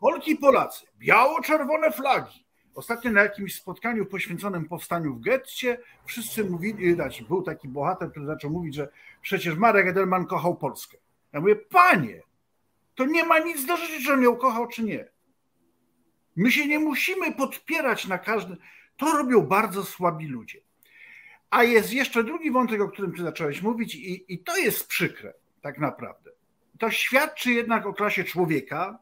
[0.00, 2.44] Polki i Polacy, biało-czerwone flagi.
[2.74, 8.26] Ostatnio na jakimś spotkaniu poświęconym powstaniu w getcie wszyscy mówili, znaczy był taki bohater, który
[8.26, 8.88] zaczął mówić, że
[9.22, 10.96] przecież Marek Edelman kochał Polskę.
[11.32, 12.22] Ja mówię, panie,
[13.00, 15.08] to nie ma nic do rzeczy, czy on ją kochał, czy nie.
[16.36, 18.56] My się nie musimy podpierać na każdym.
[18.96, 20.60] To robią bardzo słabi ludzie.
[21.50, 25.34] A jest jeszcze drugi wątek, o którym ty zacząłeś mówić, i, i to jest przykre,
[25.60, 26.30] tak naprawdę.
[26.78, 28.98] To świadczy jednak o klasie człowieka,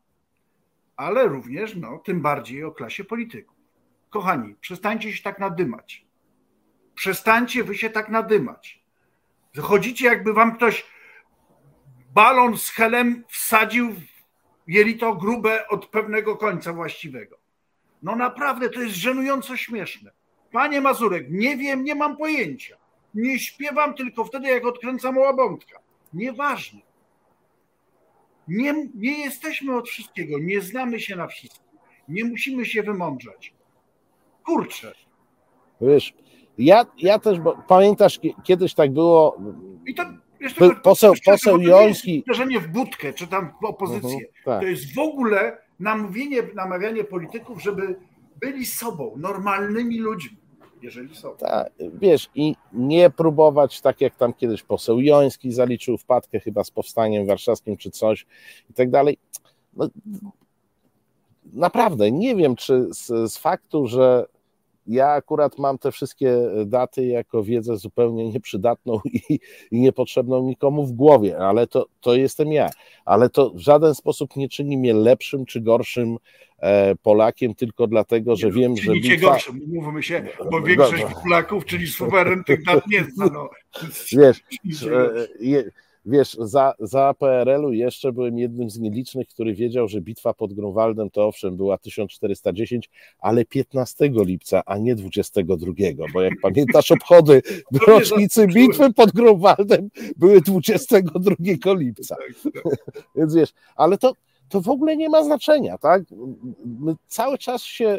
[0.96, 3.56] ale również, no, tym bardziej o klasie polityków.
[4.10, 6.06] Kochani, przestańcie się tak nadymać.
[6.94, 8.84] Przestańcie wy się tak nadymać.
[9.60, 10.84] Chodzicie, jakby wam ktoś
[12.18, 14.02] balon z helem wsadził w
[14.66, 17.38] jelito grube od pewnego końca właściwego.
[18.02, 20.10] No naprawdę, to jest żenująco śmieszne.
[20.52, 22.76] Panie Mazurek, nie wiem, nie mam pojęcia.
[23.14, 25.78] Nie śpiewam tylko wtedy, jak odkręcam łabątka.
[26.12, 26.80] Nieważne.
[28.48, 31.78] Nie, nie jesteśmy od wszystkiego, nie znamy się na wszystkim.
[32.08, 33.54] Nie musimy się wymądrzać.
[34.44, 34.92] Kurczę.
[35.80, 36.14] Wiesz,
[36.58, 39.36] ja, ja też, bo pamiętasz, kiedyś tak było.
[39.86, 40.04] I to
[40.40, 42.22] jeszcze poseł, poseł Joński.
[42.26, 44.18] Uderzenie w budkę, czy tam w opozycję.
[44.18, 44.60] -huh, tak.
[44.60, 47.96] To jest w ogóle namówienie, namawianie polityków, żeby
[48.40, 50.36] byli sobą, normalnymi ludźmi,
[50.82, 51.36] jeżeli są.
[51.36, 56.70] Tak, wiesz, i nie próbować, tak jak tam kiedyś poseł Joński zaliczył wpadkę chyba z
[56.70, 58.26] powstaniem warszawskim czy coś
[58.70, 59.18] i tak dalej.
[59.76, 59.88] No,
[61.52, 64.26] naprawdę nie wiem, czy z, z faktu, że
[64.88, 69.34] ja akurat mam te wszystkie daty jako wiedzę zupełnie nieprzydatną i,
[69.70, 72.70] i, niepotrzebną nikomu w głowie, ale to, to jestem ja.
[73.04, 76.16] Ale to w żaden sposób nie czyni mnie lepszym czy gorszym
[76.58, 78.92] e, Polakiem, tylko dlatego, że nie, wiem, że.
[78.92, 79.30] Bitwa...
[79.30, 83.26] gorszym, mówmy się, bo większość Polaków, czyli suweren tych dat nie zna.
[83.32, 83.50] No.
[84.12, 84.42] Wiesz,
[84.92, 85.62] e,
[86.06, 91.10] wiesz, za, za PRL-u jeszcze byłem jednym z nielicznych, który wiedział, że bitwa pod Grunwaldem
[91.10, 95.72] to owszem była 1410, ale 15 lipca, a nie 22,
[96.12, 97.42] bo jak pamiętasz obchody
[97.86, 101.34] rocznicy bitwy pod Grunwaldem były 22
[101.74, 102.16] lipca.
[103.16, 104.12] Więc wiesz, ale to,
[104.48, 106.02] to w ogóle nie ma znaczenia, tak?
[106.64, 107.98] My cały czas się,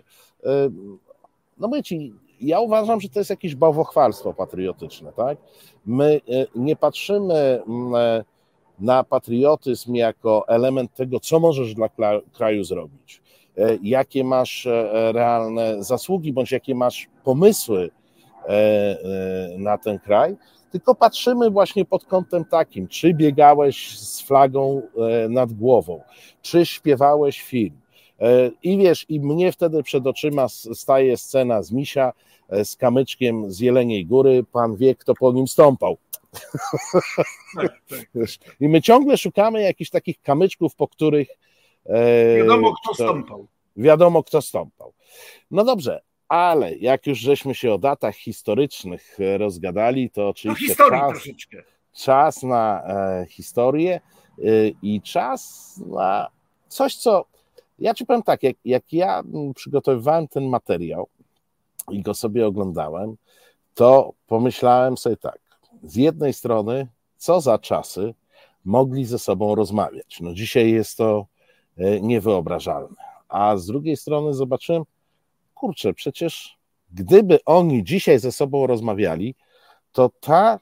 [1.58, 5.38] no mówię ci, ja uważam, że to jest jakieś bałwochwalstwo patriotyczne, tak?
[5.86, 6.22] My
[6.56, 7.62] nie patrzymy
[8.80, 11.90] na patriotyzm jako element tego, co możesz dla
[12.34, 13.22] kraju zrobić,
[13.84, 14.68] jakie masz
[15.14, 17.90] realne zasługi, bądź jakie masz pomysły
[19.58, 20.38] na ten kraj,
[20.72, 24.82] tylko patrzymy właśnie pod kątem takim, czy biegałeś z flagą
[25.30, 26.02] nad głową,
[26.42, 27.80] czy śpiewałeś film.
[28.64, 32.14] I wiesz, i mnie wtedy przed oczyma staje scena z Misia
[32.64, 35.98] z kamyczkiem z Jeleniej Góry, pan wie, kto po nim stąpał.
[37.56, 38.10] Tak, tak.
[38.62, 41.28] I my ciągle szukamy jakichś takich kamyczków, po których.
[42.38, 43.48] Wiadomo, kto stąpał.
[43.78, 44.94] Wiadomo, kto stąpał.
[45.52, 51.12] No dobrze, ale jak już żeśmy się o datach historycznych rozgadali, to oczywiście no, czas,
[51.12, 51.64] troszeczkę.
[51.94, 54.02] czas na e, historię
[54.40, 54.42] e,
[54.82, 56.28] i czas na
[56.68, 57.26] coś, co.
[57.80, 59.24] Ja ci powiem tak, jak, jak ja
[59.56, 61.08] przygotowywałem ten materiał
[61.92, 63.16] i go sobie oglądałem,
[63.74, 65.40] to pomyślałem sobie tak.
[65.84, 68.14] Z jednej strony, co za czasy
[68.66, 70.20] mogli ze sobą rozmawiać.
[70.22, 71.26] No dzisiaj jest to
[72.02, 72.96] niewyobrażalne.
[73.30, 74.84] A z drugiej strony zobaczyłem,
[75.56, 76.58] kurczę, przecież
[76.94, 79.36] gdyby oni dzisiaj ze sobą rozmawiali,
[79.92, 80.60] to ta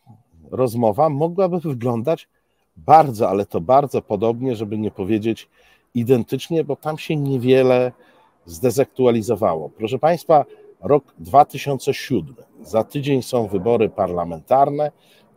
[0.52, 2.28] rozmowa mogłaby wyglądać
[2.78, 5.50] bardzo, ale to bardzo podobnie, żeby nie powiedzieć
[5.94, 7.92] identycznie, bo tam się niewiele
[8.46, 9.70] zdezaktualizowało.
[9.70, 10.46] Proszę Państwa,
[10.82, 12.36] rok 2007.
[12.62, 14.92] Za tydzień są wybory parlamentarne,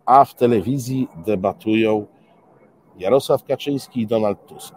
[0.07, 2.07] a w telewizji debatują
[2.97, 4.75] Jarosław Kaczyński i Donald Tusk.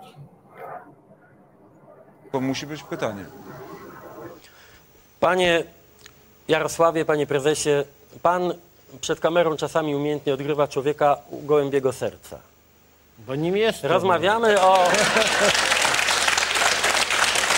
[2.32, 3.26] To musi być pytanie.
[5.19, 5.63] Panie
[6.47, 7.69] Jarosławie, panie prezesie,
[8.21, 8.54] pan
[9.02, 12.39] przed kamerą czasami umiejętnie odgrywa człowieka u gołębiego serca.
[13.19, 13.84] Bo nim jest.
[13.84, 14.78] Rozmawiamy o.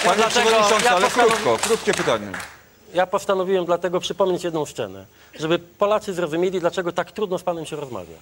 [0.06, 2.32] Panie przewodniczący, ale krótko, krótkie pytanie.
[2.96, 5.06] Ja postanowiłem dlatego przypomnieć jedną scenę,
[5.40, 8.16] żeby Polacy zrozumieli, dlaczego tak trudno z panem się rozmawia.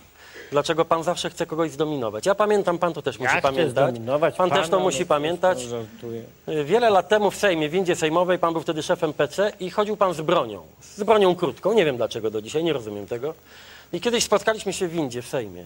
[0.51, 2.25] Dlaczego pan zawsze chce kogoś zdominować.
[2.25, 3.71] Ja pamiętam, pan to też musi chcę pamiętać.
[3.71, 5.63] zdominować Pan też to pana, musi no, pamiętać.
[5.63, 6.23] no, żartuję.
[6.65, 9.97] Wiele lat temu w Sejmie, w windzie sejmowej, pan był wtedy szefem PC i chodził
[9.97, 10.62] pan z bronią.
[10.81, 13.33] Z bronią krótką, nie wiem dlaczego do dzisiaj, nie rozumiem tego.
[13.93, 15.65] I kiedyś spotkaliśmy się w windzie w Sejmie.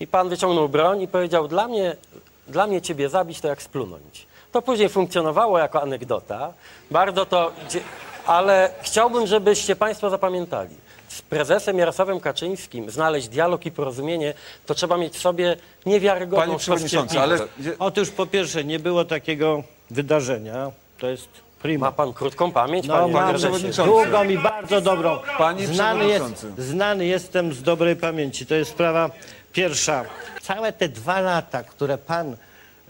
[0.00, 1.96] I pan wyciągnął broń i powiedział, dla mnie,
[2.48, 4.26] dla mnie ciebie zabić to jak splunąć.
[4.52, 6.52] To później funkcjonowało jako anegdota.
[6.90, 7.52] Bardzo to...
[8.26, 10.76] Ale chciałbym, żebyście państwo zapamiętali.
[11.08, 14.34] Z prezesem Jarosławem Kaczyńskim znaleźć dialog i porozumienie,
[14.66, 15.56] to trzeba mieć w sobie
[15.86, 17.38] niewiarygodną Panie przewodniczący, ale
[17.78, 20.70] Otóż po pierwsze, nie było takiego wydarzenia.
[20.98, 21.28] To jest
[21.62, 21.86] prima.
[21.86, 23.48] Ma pan krótką pamięć, No, panie mam prezesie?
[23.52, 23.90] przewodniczący.
[23.92, 25.18] długą i bardzo dobrą.
[25.38, 26.62] Panie znany, jest, przewodniczący.
[26.62, 28.46] znany jestem z dobrej pamięci.
[28.46, 29.10] To jest sprawa
[29.52, 30.04] Pierwsza,
[30.42, 32.36] całe te dwa lata, które pan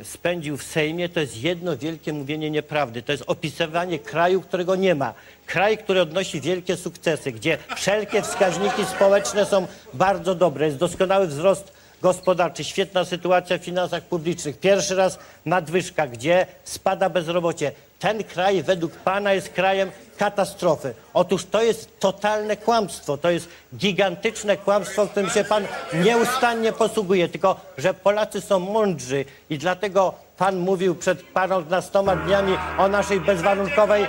[0.03, 3.03] spędził w Sejmie, to jest jedno wielkie mówienie nieprawdy.
[3.03, 5.15] To jest opisywanie kraju, którego nie ma.
[5.47, 10.67] Kraj, który odnosi wielkie sukcesy, gdzie wszelkie wskaźniki społeczne są bardzo dobre.
[10.67, 14.61] Jest doskonały wzrost gospodarczy, świetna sytuacja w finansach publicznych.
[14.61, 17.73] Pierwszy raz nadwyżka, gdzie spada bezrobocie.
[18.05, 20.95] Ten kraj według Pana jest krajem katastrofy.
[21.15, 23.17] Otóż to jest totalne kłamstwo.
[23.17, 27.29] To jest gigantyczne kłamstwo, którym się Pan nieustannie posługuje.
[27.29, 34.07] Tylko, że Polacy są mądrzy i dlatego Pan mówił przed paręnastoma dniami o naszej bezwarunkowej,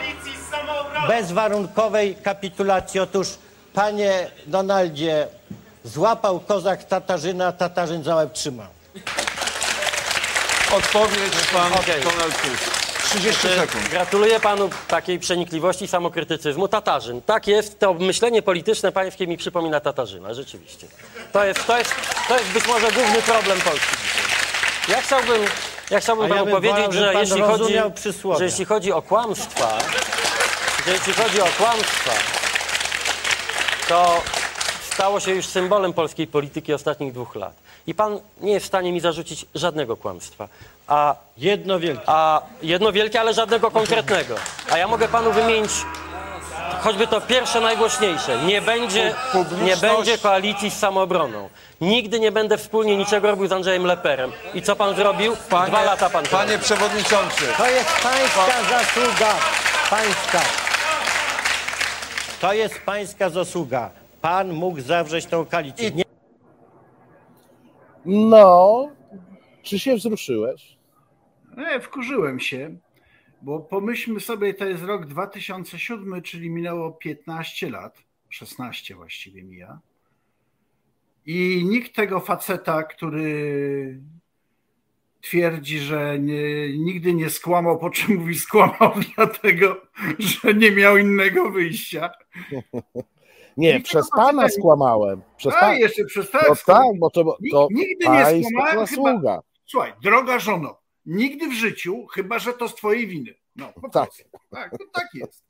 [1.07, 2.99] bezwarunkowej kapitulacji.
[2.99, 3.27] Otóż,
[3.73, 5.27] Panie Donaldzie,
[5.83, 8.67] Złapał kozak Tatarzyna, Tatarzyn za łeb trzymał.
[10.77, 12.01] Odpowiedź pan okay.
[12.01, 12.74] Donald Tusk.
[13.09, 13.89] 30 sekund.
[13.89, 16.67] Gratuluję panu takiej przenikliwości i samokrytycyzmu.
[16.67, 17.21] Tatarzyn.
[17.21, 20.87] Tak jest, to myślenie polityczne pańskie mi przypomina Tatarzyna, rzeczywiście.
[21.31, 21.95] To jest, to jest,
[22.27, 24.95] to jest być może główny problem Polski dzisiaj.
[24.95, 25.41] Ja chciałbym,
[25.89, 27.73] ja chciałbym panu ja powiedzieć, że, pan jeśli chodzi,
[28.37, 29.77] że jeśli chodzi o kłamstwa,
[30.85, 32.11] że jeśli chodzi o kłamstwa,
[33.87, 34.21] to
[34.93, 37.55] stało się już symbolem polskiej polityki ostatnich dwóch lat.
[37.87, 40.47] I pan nie jest w stanie mi zarzucić żadnego kłamstwa.
[40.87, 42.03] A jedno wielkie.
[42.05, 44.35] A jedno wielkie, ale żadnego konkretnego.
[44.71, 45.71] A ja mogę panu wymienić
[46.81, 48.43] choćby to pierwsze najgłośniejsze.
[48.43, 49.13] Nie będzie,
[49.63, 51.49] nie będzie koalicji z samoobroną.
[51.81, 54.31] Nigdy nie będę wspólnie niczego robił z Andrzejem Leperem.
[54.53, 55.35] I co pan zrobił?
[55.49, 57.45] Panie, Dwa lata pan Panie przewodniczący.
[57.57, 59.33] To jest pańska zasługa.
[59.89, 60.41] Pańska.
[62.41, 63.89] To jest pańska zasługa
[64.25, 65.91] pan mógł zawrzeć tą koalicję.
[65.91, 66.03] Nie...
[68.05, 68.87] No,
[69.63, 70.74] czy się wzruszyłeś?
[71.57, 72.77] Nie, wkurzyłem się,
[73.41, 79.79] bo pomyślmy sobie, to jest rok 2007, czyli minęło 15 lat, 16 właściwie mija.
[81.25, 83.99] I nikt tego faceta, który
[85.21, 89.81] twierdzi, że nie, nigdy nie skłamał, po czym mówi skłamał dlatego,
[90.19, 92.09] że nie miał innego wyjścia.
[93.57, 95.21] Nie, przez pana skłamałem.
[95.37, 95.77] Przez A, pan...
[95.77, 96.43] jeszcze przez pana.
[96.49, 98.87] No tak, bo to, to Nigdy nie skłamałem.
[98.87, 99.41] Chyba...
[99.65, 103.35] Słuchaj, droga żono, nigdy w życiu, chyba że to z twojej winy.
[103.55, 104.09] No, po tak.
[104.49, 105.45] Tak, to tak jest.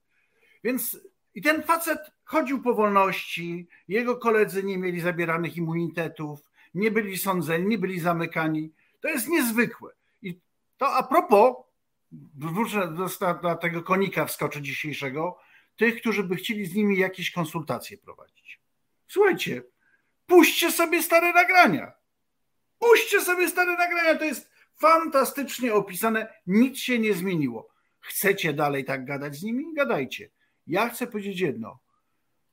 [0.63, 0.97] Więc
[1.35, 6.39] i ten facet chodził po wolności, jego koledzy nie mieli zabieranych immunitetów,
[6.73, 8.71] nie byli sądzeni, nie byli zamykani.
[8.99, 9.91] To jest niezwykłe.
[10.21, 10.39] I
[10.77, 11.55] to a propos,
[12.35, 15.39] wrócę do, do tego konika wskoczy dzisiejszego,
[15.75, 18.59] tych, którzy by chcieli z nimi jakieś konsultacje prowadzić.
[19.07, 19.63] Słuchajcie,
[20.27, 21.91] puśćcie sobie stare nagrania.
[22.79, 27.67] Puśćcie sobie stare nagrania, to jest fantastycznie opisane, nic się nie zmieniło.
[27.99, 29.73] Chcecie dalej tak gadać z nimi?
[29.73, 30.29] Gadajcie.
[30.67, 31.79] Ja chcę powiedzieć jedno.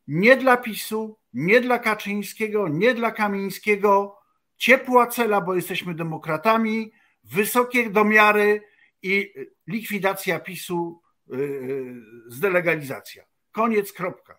[0.06, 4.18] Nie dla PiSu, nie dla Kaczyńskiego, nie dla Kamińskiego.
[4.56, 6.92] Ciepła cela, bo jesteśmy demokratami,
[7.24, 8.62] wysokie domiary
[9.02, 9.34] i
[9.66, 11.94] likwidacja PiSu Y, y,
[12.28, 13.24] zdelegalizacja.
[13.52, 14.38] Koniec, kropka.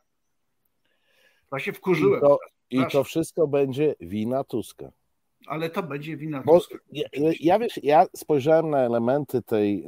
[1.52, 2.20] Ja się wkurzyłem.
[2.20, 4.92] I to, i to wszystko będzie wina Tuska.
[5.48, 6.62] Ale to będzie wina Bo.
[6.92, 7.08] Ja,
[7.40, 9.88] ja, wiesz, ja spojrzałem na elementy tej e,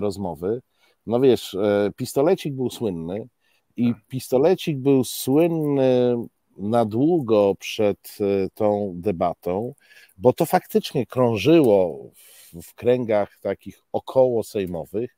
[0.00, 0.62] rozmowy.
[1.06, 3.28] No wiesz, e, pistolecik był słynny
[3.76, 4.06] i tak.
[4.06, 6.16] pistolecik był słynny
[6.58, 9.74] na długo przed e, tą debatą,
[10.18, 15.16] bo to faktycznie krążyło w, w kręgach takich około sejmowych,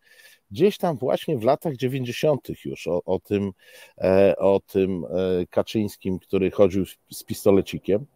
[0.51, 2.49] gdzieś tam właśnie w latach 90.
[2.65, 3.53] już o, o tym,
[3.99, 8.07] e, o tym e, Kaczyńskim, który chodził z pistolecikiem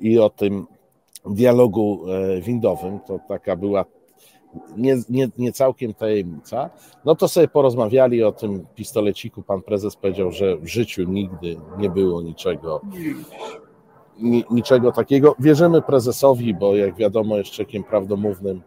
[0.00, 0.66] i o tym
[1.26, 2.00] dialogu
[2.40, 3.84] windowym, to taka była
[4.76, 6.70] nie, nie, nie całkiem tajemnica,
[7.04, 9.42] no to sobie porozmawiali o tym pistoleciku.
[9.42, 12.80] Pan prezes powiedział, że w życiu nigdy nie było niczego,
[14.50, 15.34] niczego takiego.
[15.38, 18.62] Wierzymy prezesowi, bo jak wiadomo, jest człowiekiem prawdomównym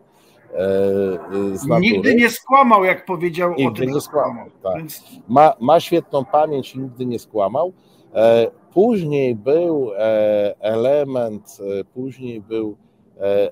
[1.67, 1.79] E.
[1.79, 3.93] Nigdy nie skłamał, jak powiedział nigdy o tym.
[3.93, 4.77] Nie skłamał, tak.
[4.77, 5.03] Więc...
[5.27, 7.73] ma, ma świetną pamięć i nigdy nie skłamał.
[8.13, 11.57] E, później był e, element,
[11.93, 12.77] później był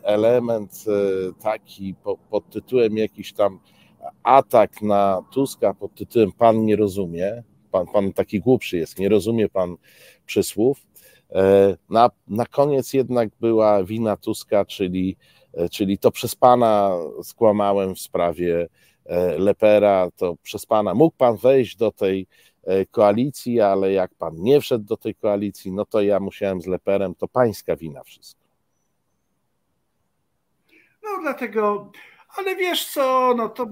[0.03, 0.85] element
[1.39, 1.95] taki
[2.29, 3.59] pod tytułem jakiś tam
[4.23, 7.43] atak na Tuska pod tytułem Pan nie rozumie.
[7.71, 9.75] Pan, pan taki głupszy jest, nie rozumie pan
[10.25, 10.87] przysłów.
[11.89, 15.17] Na, na koniec jednak była wina Tuska, czyli
[15.53, 18.67] E, czyli to przez pana skłamałem w sprawie
[19.05, 22.25] e, Lepera, to przez pana mógł pan wejść do tej e,
[22.91, 27.15] koalicji, ale jak pan nie wszedł do tej koalicji, no to ja musiałem z Leperem,
[27.15, 28.41] to pańska wina wszystko.
[31.03, 31.91] No dlatego,
[32.37, 33.67] ale wiesz co, no to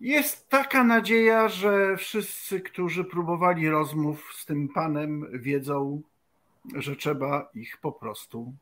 [0.00, 6.02] jest taka nadzieja, że wszyscy, którzy próbowali rozmów z tym panem, wiedzą,
[6.74, 8.52] że trzeba ich po prostu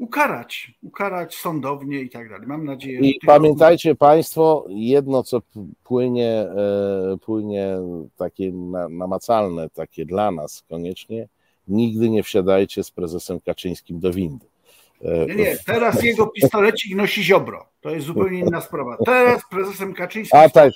[0.00, 2.46] ukarać, ukarać sądownie i tak dalej.
[2.46, 5.42] Mam nadzieję, I pamiętajcie Państwo, jedno co
[5.84, 7.76] płynie, e, płynie
[8.16, 8.52] takie
[8.90, 11.28] namacalne, takie dla nas koniecznie,
[11.68, 14.46] nigdy nie wsiadajcie z prezesem Kaczyńskim do windy.
[15.02, 17.66] E, nie, nie, teraz jego pistolecik nosi Ziobro.
[17.80, 18.96] To jest zupełnie inna sprawa.
[19.04, 20.40] Teraz prezesem Kaczyńskim.
[20.40, 20.72] A tak,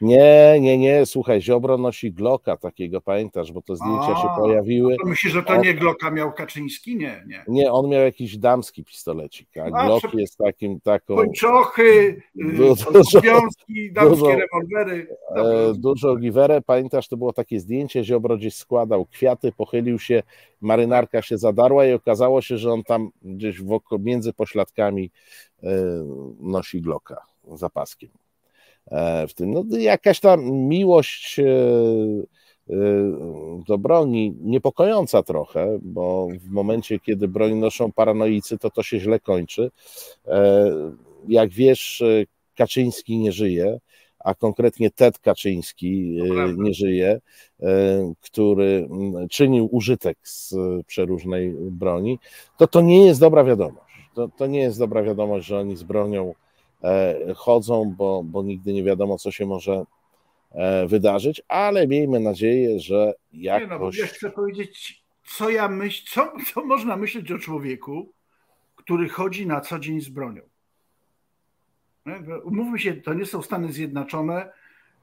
[0.00, 4.96] nie, nie, nie, słuchaj, Ziobro nosi Glocka takiego, pamiętasz, bo te zdjęcia A, się pojawiły.
[5.02, 5.60] To myślisz, że to on...
[5.60, 6.96] nie Glocka miał Kaczyński?
[6.96, 7.44] Nie, nie.
[7.48, 11.16] Nie, on miał jakiś damski pistolecik, a, a Glock jest takim, taką...
[11.16, 12.92] Pończochy, dużo,
[13.22, 15.06] wiązki, damskie dużo, rewolwery.
[15.36, 20.22] E, dużo giwerę, pamiętasz, to było takie zdjęcie, Ziobro gdzieś składał kwiaty, pochylił się,
[20.60, 25.10] marynarka się zadarła i okazało się, że on tam gdzieś wokół, między pośladkami
[25.62, 25.68] e,
[26.40, 28.10] nosi Glocka zapaskiem.
[28.90, 29.50] E, w tym.
[29.50, 32.74] No, jakaś tam miłość e, e,
[33.66, 39.20] do broni niepokojąca trochę, bo w momencie, kiedy broń noszą paranoicy, to to się źle
[39.20, 39.70] kończy.
[41.28, 42.04] Jak wiesz,
[42.56, 43.78] Kaczyński nie żyje,
[44.18, 46.20] a konkretnie Ted Kaczyński
[46.56, 47.20] nie żyje,
[48.20, 48.88] który
[49.30, 50.54] czynił użytek z
[50.86, 52.18] przeróżnej broni,
[52.58, 53.94] to to nie jest dobra wiadomość.
[54.14, 56.34] To, to nie jest dobra wiadomość, że oni z bronią
[57.36, 59.84] chodzą, bo, bo nigdy nie wiadomo, co się może
[60.52, 63.96] e, wydarzyć, ale miejmy nadzieję, że jakoś...
[63.96, 68.12] Nie no, ja chcę powiedzieć, co ja myślę, co, co można myśleć o człowieku,
[68.76, 70.42] który chodzi na co dzień z bronią.
[72.44, 74.52] Umówmy się, to nie są Stany Zjednoczone,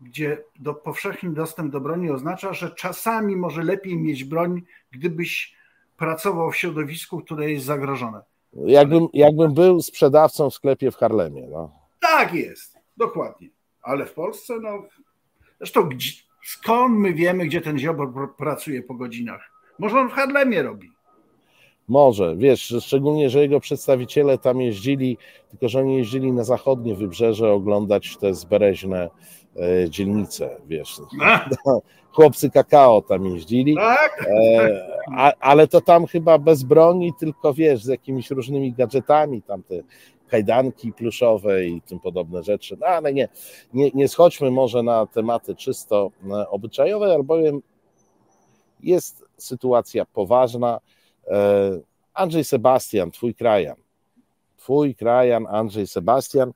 [0.02, 4.62] gdzie do, powszechny dostęp do broni oznacza, że czasami może lepiej mieć broń,
[4.92, 5.56] gdybyś
[5.98, 8.22] pracował w środowisku, które jest zagrożone.
[8.56, 11.48] Jakbym, jakbym był sprzedawcą w sklepie w Harlemie.
[11.48, 11.72] No.
[12.00, 13.50] Tak jest, dokładnie.
[13.82, 14.84] Ale w Polsce, no.
[15.58, 15.90] Zresztą
[16.44, 19.52] skąd my wiemy, gdzie ten ziobor pracuje po godzinach?
[19.80, 20.95] Może on w Harlemie robi.
[21.88, 25.18] Może, wiesz, szczególnie, że jego przedstawiciele tam jeździli,
[25.50, 29.10] tylko że oni jeździli na zachodnie wybrzeże oglądać te zbereźne
[29.56, 31.02] e, dzielnice, wiesz.
[32.12, 34.28] Chłopcy kakao tam jeździli, tak?
[34.30, 39.64] e, a, ale to tam chyba bez broni, tylko wiesz, z jakimiś różnymi gadżetami, tam
[39.64, 39.76] te
[40.28, 42.78] kajdanki pluszowe i tym podobne rzeczy.
[42.80, 43.28] No ale nie,
[43.74, 47.62] nie, nie schodźmy może na tematy czysto e, obyczajowe, albowiem
[48.80, 50.80] jest sytuacja poważna.
[51.28, 51.80] E,
[52.14, 53.76] Andrzej Sebastian, twój krajan,
[54.58, 56.52] twój krajan Andrzej Sebastian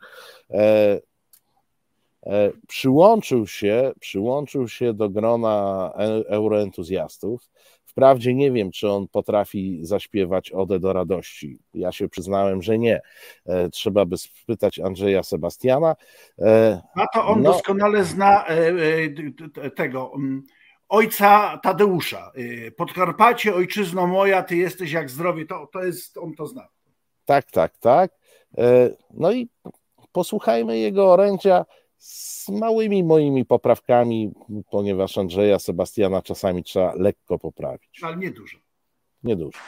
[0.51, 0.99] e,
[2.67, 5.91] przyłączył się, przyłączył się do grona
[6.28, 7.49] euroentuzjastów
[7.89, 11.59] Wprawdzie nie wiem, czy on potrafi zaśpiewać Odę do radości.
[11.74, 13.01] Ja się przyznałem, że nie.
[13.45, 15.95] E, trzeba by spytać Andrzeja Sebastiana.
[16.39, 20.43] E, A to on no, doskonale zna e, tego mm,
[20.90, 22.32] ojca Tadeusza.
[22.78, 25.46] Podkarpacie, ojczyzno moja, ty jesteś jak zdrowie.
[25.46, 26.68] To, to jest, on to zna.
[27.26, 28.12] Tak, tak, tak.
[29.14, 29.50] No i
[30.12, 31.66] posłuchajmy jego orędzia
[31.98, 34.32] z małymi moimi poprawkami,
[34.72, 38.00] ponieważ Andrzeja Sebastiana czasami trzeba lekko poprawić.
[38.04, 38.58] Ale nie dużo.
[39.24, 39.60] Nie dużo.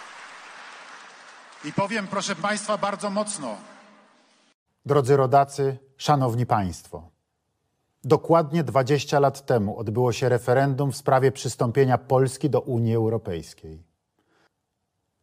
[1.65, 3.57] I powiem, proszę Państwa, bardzo mocno.
[4.85, 7.10] Drodzy rodacy, szanowni Państwo.
[8.03, 13.83] Dokładnie 20 lat temu odbyło się referendum w sprawie przystąpienia Polski do Unii Europejskiej.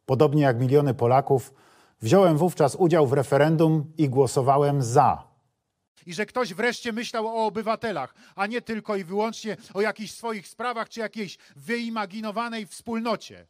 [0.05, 1.53] Podobnie jak miliony Polaków,
[2.01, 5.29] wziąłem wówczas udział w referendum i głosowałem za
[6.05, 10.47] i że ktoś wreszcie myślał o obywatelach, a nie tylko i wyłącznie o jakichś swoich
[10.47, 13.47] sprawach czy jakiejś wyimaginowanej wspólnocie,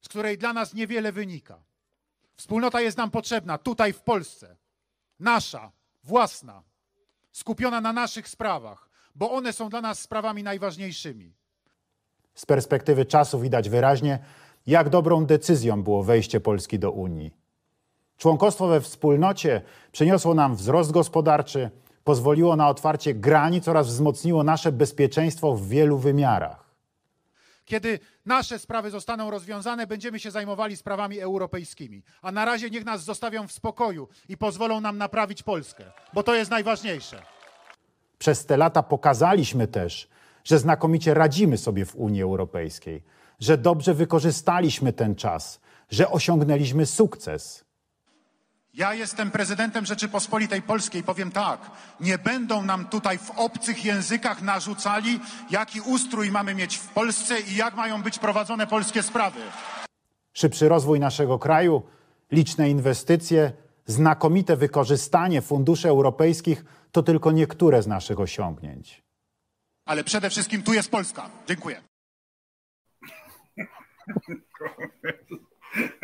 [0.00, 1.62] z której dla nas niewiele wynika.
[2.36, 4.56] Wspólnota jest nam potrzebna tutaj w Polsce.
[5.20, 5.72] Nasza,
[6.04, 6.62] własna,
[7.32, 11.34] skupiona na naszych sprawach, bo one są dla nas sprawami najważniejszymi.
[12.34, 14.18] Z perspektywy czasu widać wyraźnie,
[14.66, 17.34] jak dobrą decyzją było wejście Polski do Unii.
[18.16, 19.62] Członkostwo we wspólnocie
[19.92, 21.70] przyniosło nam wzrost gospodarczy,
[22.04, 26.61] pozwoliło na otwarcie granic oraz wzmocniło nasze bezpieczeństwo w wielu wymiarach.
[27.72, 32.02] Kiedy nasze sprawy zostaną rozwiązane, będziemy się zajmowali sprawami europejskimi.
[32.22, 36.34] A na razie niech nas zostawią w spokoju i pozwolą nam naprawić Polskę, bo to
[36.34, 37.22] jest najważniejsze.
[38.18, 40.08] Przez te lata pokazaliśmy też,
[40.44, 43.02] że znakomicie radzimy sobie w Unii Europejskiej,
[43.40, 45.60] że dobrze wykorzystaliśmy ten czas,
[45.90, 47.64] że osiągnęliśmy sukces.
[48.74, 51.02] Ja jestem prezydentem Rzeczypospolitej Polskiej.
[51.02, 51.70] Powiem tak,
[52.00, 55.20] nie będą nam tutaj w obcych językach narzucali,
[55.50, 59.40] jaki ustrój mamy mieć w Polsce i jak mają być prowadzone polskie sprawy.
[60.32, 61.82] Szybszy rozwój naszego kraju,
[62.30, 63.52] liczne inwestycje,
[63.86, 69.02] znakomite wykorzystanie funduszy europejskich to tylko niektóre z naszych osiągnięć.
[69.84, 71.30] Ale przede wszystkim tu jest Polska.
[71.48, 71.82] Dziękuję.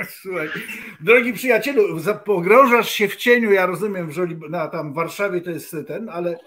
[0.08, 0.48] Słuchaj,
[1.00, 1.82] drogi przyjacielu,
[2.24, 6.38] pogrążasz się w cieniu, ja rozumiem, że na tam w Warszawie to jest ten, ale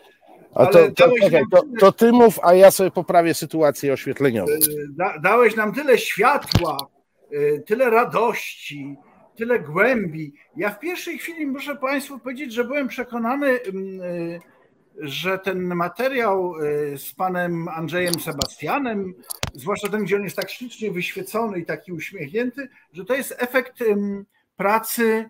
[0.55, 4.51] a to, to, czekaj, to, to, ty mów, a ja sobie poprawię sytuację oświetleniową.
[4.89, 6.78] Da, dałeś nam tyle światła,
[7.65, 8.95] tyle radości,
[9.36, 10.34] tyle głębi.
[10.57, 14.39] Ja w pierwszej chwili muszę Państwu powiedzieć, że byłem przekonany, mm, y,
[15.00, 19.14] że ten materiał y, z panem Andrzejem Sebastianem,
[19.54, 23.84] zwłaszcza ten, gdzie on jest tak ślicznie wyświecony i taki uśmiechnięty, że to jest efekt
[24.58, 25.26] pracy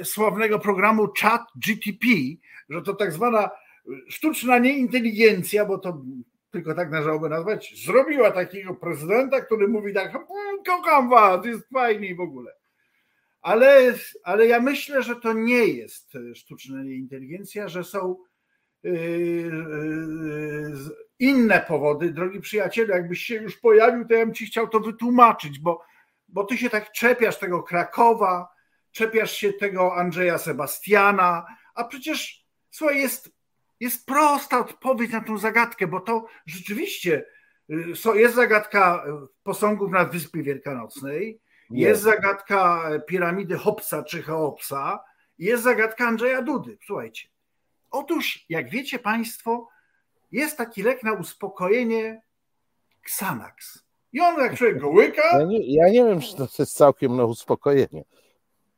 [0.00, 2.06] y, sławnego programu Chat GTP,
[2.68, 3.50] że to tak zwana
[4.08, 6.02] sztuczna nieinteligencja, bo to
[6.50, 12.14] tylko tak należałoby nazwać, zrobiła takiego prezydenta, który mówi tak, mm, kocham was, jest fajnie
[12.14, 12.52] w ogóle.
[13.42, 13.94] Ale,
[14.24, 18.16] ale ja myślę, że to nie jest sztuczna inteligencja, że są
[21.18, 22.10] inne powody.
[22.10, 25.82] Drogi przyjacielu, jakbyś się już pojawił, to ja bym ci chciał to wytłumaczyć, bo,
[26.28, 28.48] bo ty się tak czepiasz tego Krakowa,
[28.90, 33.32] czepiasz się tego Andrzeja Sebastiana, a przecież słuchaj, jest,
[33.80, 37.24] jest prosta odpowiedź na tą zagadkę, bo to rzeczywiście
[38.14, 39.04] jest zagadka
[39.42, 45.04] posągów na Wyspie Wielkanocnej, jest zagadka piramidy Hopsa czy Cheopsa,
[45.38, 46.78] jest zagadka Andrzeja Dudy.
[46.86, 47.31] Słuchajcie.
[47.92, 49.68] Otóż, jak wiecie Państwo,
[50.32, 52.22] jest taki lek na uspokojenie
[53.04, 53.84] Xanax.
[54.12, 55.38] I on jak człowiek go łyka...
[55.38, 58.04] Ja nie, ja nie wiem, czy to jest całkiem na uspokojenie.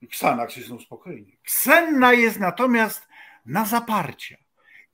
[0.03, 1.33] Xanax jest na uspokojenie.
[1.43, 3.09] Ksenna jest natomiast
[3.47, 4.44] na zaparcie.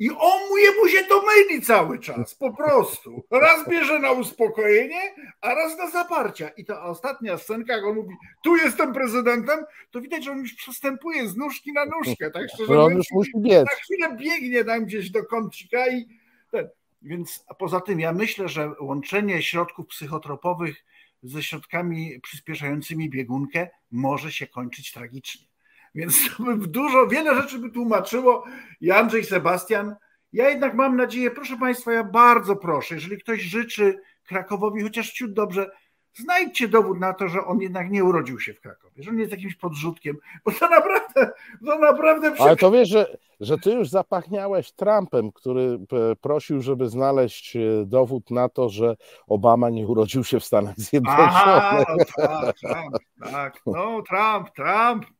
[0.01, 0.41] I on
[0.81, 3.25] mu się to myli cały czas, po prostu.
[3.31, 5.01] Raz bierze na uspokojenie,
[5.41, 6.49] a raz na zaparcia.
[6.49, 10.55] I ta ostatnia scenka, jak on mówi, tu jestem prezydentem, to widać, że on już
[10.55, 12.31] przestępuje z nóżki na nóżkę.
[12.31, 13.65] Tak szczerze no on już musi biec.
[13.65, 16.07] Na chwilę biegnie tam gdzieś do kącika i
[16.51, 16.69] ten.
[17.03, 20.85] Więc a poza tym ja myślę, że łączenie środków psychotropowych
[21.23, 25.50] ze środkami przyspieszającymi biegunkę może się kończyć tragicznie.
[25.95, 28.45] Więc to by dużo, wiele rzeczy by tłumaczyło
[28.81, 29.97] i Andrzej Sebastian.
[30.33, 35.33] Ja jednak mam nadzieję, proszę Państwa, ja bardzo proszę, jeżeli ktoś życzy Krakowowi chociaż ciut
[35.33, 35.71] dobrze,
[36.15, 39.31] znajdźcie dowód na to, że on jednak nie urodził się w Krakowie, że on jest
[39.31, 41.31] jakimś podrzutkiem, bo to naprawdę,
[41.67, 42.33] to naprawdę...
[42.39, 45.79] Ale to wiesz, że, że ty już zapachniałeś Trumpem, który
[46.21, 51.33] prosił, żeby znaleźć e, dowód na to, że Obama nie urodził się w Stanach Zjednoczonych.
[51.35, 52.97] Aha, no tak, Trump,
[53.33, 55.20] tak, no Trump, Trump,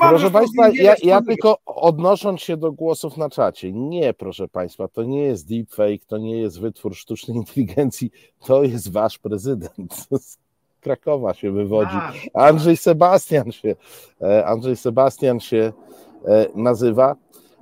[0.00, 5.02] proszę Państwa, ja, ja, tylko odnosząc się do głosów na czacie, nie, proszę Państwa, to
[5.02, 8.10] nie jest deepfake, to nie jest wytwór sztucznej inteligencji,
[8.46, 9.94] to jest Wasz prezydent.
[10.20, 10.38] Z
[10.80, 11.96] Krakowa się wywodzi.
[12.34, 13.76] Andrzej Sebastian się,
[14.22, 15.72] e, Andrzej Sebastian się
[16.24, 17.16] e, nazywa.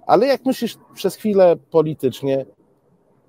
[0.06, 2.46] Ale jak myślisz przez chwilę politycznie,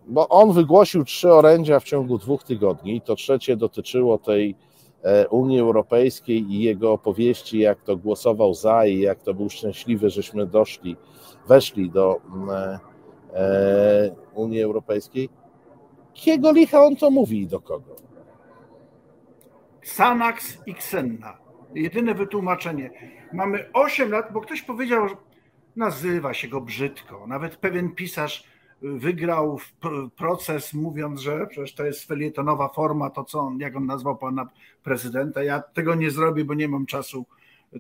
[0.07, 4.55] bo on wygłosił trzy orędzia w ciągu dwóch tygodni, to trzecie dotyczyło tej
[5.29, 10.45] Unii Europejskiej i jego opowieści, jak to głosował za i jak to był szczęśliwy, żeśmy
[10.45, 10.97] doszli,
[11.47, 12.79] weszli do mm, e,
[13.33, 15.29] e, Unii Europejskiej.
[16.13, 17.95] Kiego licha on to mówi i do kogo?
[19.81, 21.37] Xanax i Xenna.
[21.75, 22.91] Jedyne wytłumaczenie.
[23.33, 25.07] Mamy 8 lat, bo ktoś powiedział,
[25.75, 27.27] nazywa się go brzydko.
[27.27, 28.43] Nawet pewien pisarz
[28.81, 29.59] wygrał
[30.17, 34.49] proces mówiąc, że przecież to jest felietonowa forma, to co on, jak on nazwał pana
[34.83, 35.43] prezydenta.
[35.43, 37.25] Ja tego nie zrobię, bo nie mam czasu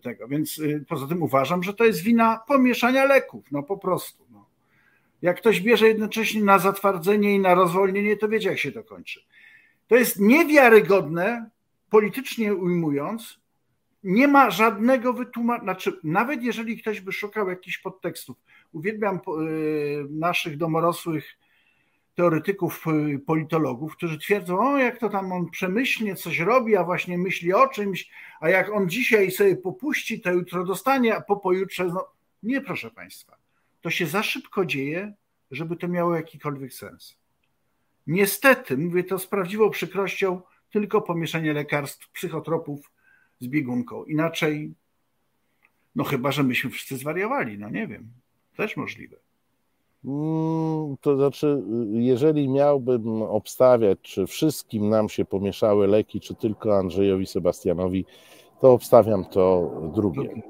[0.03, 0.27] tego.
[0.27, 4.23] Więc y, poza tym uważam, że to jest wina pomieszania leków, no po prostu.
[4.31, 4.45] No.
[5.21, 9.21] Jak ktoś bierze jednocześnie na zatwardzenie i na rozwolnienie, to wiecie, jak się to kończy.
[9.87, 11.49] To jest niewiarygodne,
[11.89, 13.39] politycznie ujmując,
[14.03, 18.37] nie ma żadnego wytłumaczenia, znaczy nawet jeżeli ktoś by szukał jakichś podtekstów,
[18.71, 21.37] uwielbiam y, naszych domorosłych
[22.15, 27.17] teoretyków, y, politologów, którzy twierdzą, o jak to tam on przemyślnie coś robi, a właśnie
[27.17, 28.09] myśli o czymś,
[28.39, 32.07] a jak on dzisiaj sobie popuści, to jutro dostanie, a po pojutrze, no
[32.43, 33.37] nie proszę Państwa,
[33.81, 35.13] to się za szybko dzieje,
[35.51, 37.17] żeby to miało jakikolwiek sens.
[38.07, 42.91] Niestety, mówię to z prawdziwą przykrością, tylko pomieszanie lekarstw, psychotropów
[43.39, 44.05] z biegunką.
[44.05, 44.73] Inaczej,
[45.95, 48.11] no chyba, że myśmy wszyscy zwariowali, no nie wiem.
[48.57, 49.17] Też możliwe.
[50.05, 57.27] Mm, to znaczy, jeżeli miałbym obstawiać, czy wszystkim nam się pomieszały leki, czy tylko Andrzejowi
[57.27, 58.05] Sebastianowi,
[58.59, 60.41] to obstawiam to drugie.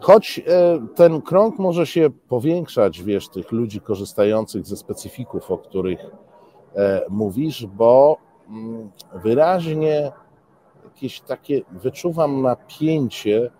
[0.00, 6.00] Choć e, ten krąg może się powiększać, wiesz, tych ludzi korzystających ze specyfików, o których
[6.76, 8.16] e, mówisz, bo
[8.48, 10.12] mm, wyraźnie
[10.84, 13.50] jakieś takie wyczuwam napięcie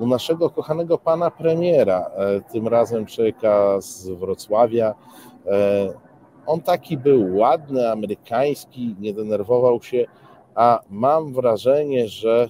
[0.00, 4.94] u naszego kochanego pana premiera, e, tym razem człowieka z Wrocławia.
[5.46, 5.92] E,
[6.46, 10.06] on taki był ładny, amerykański, nie denerwował się,
[10.54, 12.48] a mam wrażenie, że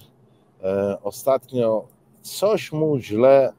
[1.03, 1.87] ostatnio
[2.21, 3.53] coś mu źle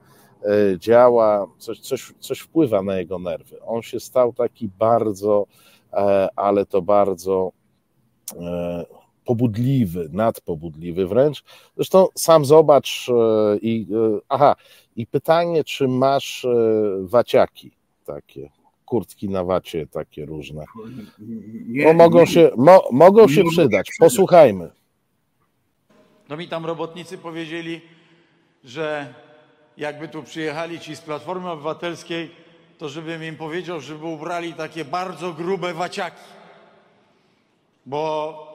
[0.78, 3.62] działa, coś, coś, coś wpływa na jego nerwy.
[3.62, 5.46] On się stał taki bardzo,
[6.36, 7.52] ale to bardzo
[9.24, 11.44] pobudliwy, nadpobudliwy wręcz.
[11.76, 13.10] Zresztą sam zobacz
[13.62, 13.86] i
[14.28, 14.56] aha,
[14.96, 16.46] i pytanie, czy masz
[17.00, 17.70] waciaki
[18.04, 18.50] takie,
[18.86, 20.64] kurtki na wacie takie różne.
[21.66, 23.90] Nie, mogą nie, się, mo, mogą się przydać.
[23.98, 24.70] Posłuchajmy.
[26.28, 27.80] No mi tam robotnicy powiedzieli,
[28.64, 29.14] że
[29.76, 32.30] jakby tu przyjechali ci z Platformy Obywatelskiej,
[32.78, 36.22] to żebym im powiedział, żeby ubrali takie bardzo grube waciaki,
[37.86, 38.51] bo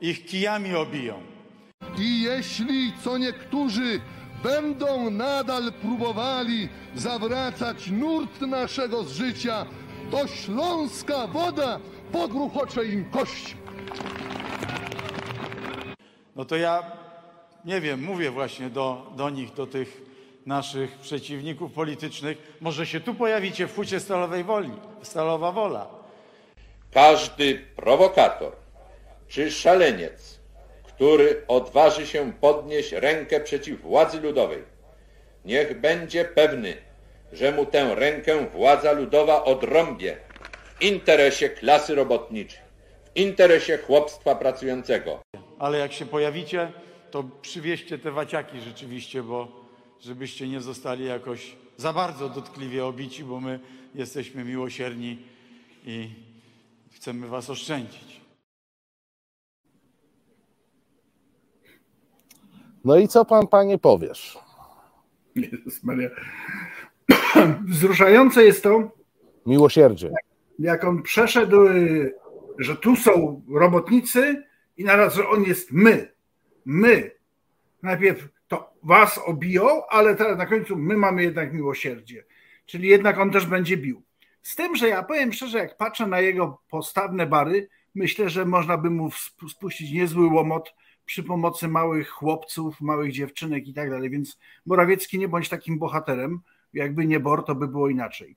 [0.00, 1.22] ich kijami obiją.
[1.98, 4.00] I jeśli co niektórzy
[4.42, 9.66] będą nadal próbowali zawracać nurt naszego z życia,
[10.10, 11.80] to śląska woda
[12.12, 13.54] podruchocze im kości.
[16.36, 16.82] No to ja
[17.64, 20.02] nie wiem, mówię właśnie do, do nich, do tych
[20.46, 22.56] naszych przeciwników politycznych.
[22.60, 24.70] Może się tu pojawicie w hucie Stalowej Woli,
[25.02, 25.86] Stalowa Wola.
[26.92, 28.52] Każdy prowokator
[29.30, 30.40] czy szaleniec
[31.00, 34.62] który odważy się podnieść rękę przeciw władzy ludowej,
[35.44, 36.76] niech będzie pewny,
[37.32, 40.16] że mu tę rękę władza ludowa odrąbie
[40.64, 42.60] w interesie klasy robotniczej,
[43.04, 45.20] w interesie chłopstwa pracującego.
[45.58, 46.72] Ale jak się pojawicie,
[47.10, 49.48] to przywieźcie te waciaki rzeczywiście, bo
[50.00, 53.60] żebyście nie zostali jakoś za bardzo dotkliwie obici, bo my
[53.94, 55.18] jesteśmy miłosierni
[55.86, 56.08] i
[56.94, 58.19] chcemy was oszczędzić.
[62.84, 64.38] No i co pan, panie, powiesz?
[65.36, 66.08] Jezus Maria.
[67.68, 68.90] Wzruszające jest to.
[69.46, 70.10] Miłosierdzie.
[70.58, 71.56] Jak on przeszedł,
[72.58, 74.44] że tu są robotnicy
[74.76, 76.12] i naraz, że on jest my.
[76.64, 77.10] My.
[77.82, 82.24] Najpierw to was obiją, ale teraz na końcu my mamy jednak miłosierdzie.
[82.66, 84.02] Czyli jednak on też będzie bił.
[84.42, 88.78] Z tym, że ja powiem szczerze, jak patrzę na jego postawne bary, myślę, że można
[88.78, 89.10] by mu
[89.50, 90.74] spuścić niezły łomot
[91.10, 94.10] przy pomocy małych chłopców, małych dziewczynek i tak dalej.
[94.10, 96.40] Więc Morawiecki nie bądź takim bohaterem.
[96.72, 98.36] Jakby nie Bor, to by było inaczej.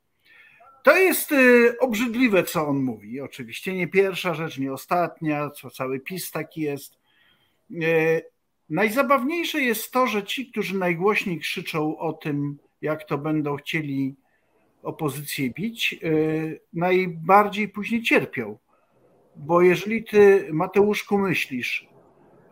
[0.83, 3.21] To jest y, obrzydliwe, co on mówi.
[3.21, 6.99] Oczywiście nie pierwsza rzecz, nie ostatnia, co cały PiS taki jest.
[7.71, 8.25] Y,
[8.69, 14.15] najzabawniejsze jest to, że ci, którzy najgłośniej krzyczą o tym, jak to będą chcieli
[14.83, 18.57] opozycję bić, y, najbardziej później cierpią.
[19.35, 21.92] Bo jeżeli ty, Mateuszku, myślisz,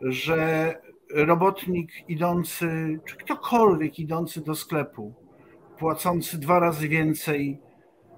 [0.02, 0.74] że
[1.14, 5.14] robotnik idący, czy ktokolwiek idący do sklepu,
[5.78, 7.58] płacący dwa razy więcej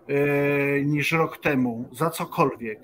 [0.08, 2.80] e, niż rok temu za cokolwiek,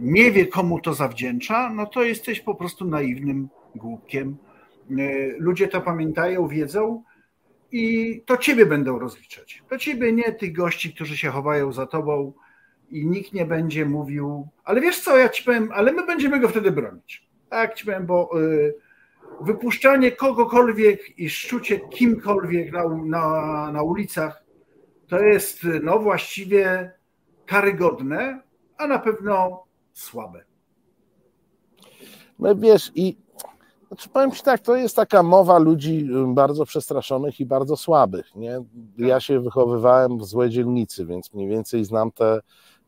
[0.00, 4.36] nie wie komu to zawdzięcza, no to jesteś po prostu naiwnym głupkiem.
[4.90, 4.94] E,
[5.38, 7.02] ludzie to pamiętają, wiedzą
[7.72, 9.62] i to ciebie będą rozliczać.
[9.68, 12.32] To ciebie, nie tych gości, którzy się chowają za tobą
[12.90, 16.48] i nikt nie będzie mówił, ale wiesz co, ja ci powiem, ale my będziemy go
[16.48, 17.27] wtedy bronić.
[17.50, 18.74] Tak ci powiem, bo y,
[19.40, 24.48] wypuszczanie kogokolwiek i szczucie kimkolwiek na, na, na ulicach
[25.08, 26.92] to jest no właściwie
[27.46, 28.42] karygodne,
[28.78, 30.44] a na pewno słabe.
[32.38, 33.16] No wiesz, i
[33.88, 38.34] znaczy powiem Ci tak, to jest taka mowa ludzi bardzo przestraszonych i bardzo słabych.
[38.36, 38.60] Nie?
[38.98, 42.40] Ja się wychowywałem w złej dzielnicy, więc mniej więcej znam te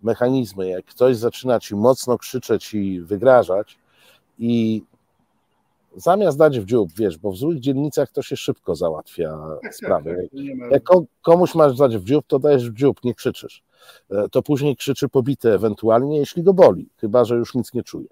[0.02, 0.68] mechanizmy.
[0.68, 3.78] Jak ktoś zaczyna Ci mocno krzyczeć i wygrażać,
[4.41, 4.82] i
[5.97, 9.38] zamiast dać w dziób, wiesz, bo w złych dzielnicach to się szybko załatwia
[9.72, 10.28] sprawy.
[10.70, 10.82] Jak
[11.22, 13.62] komuś masz dać w dziób, to dajesz w dziób, nie krzyczysz.
[14.11, 18.09] E, to później krzyczy pobite ewentualnie, jeśli go boli, chyba że już nic nie czuje.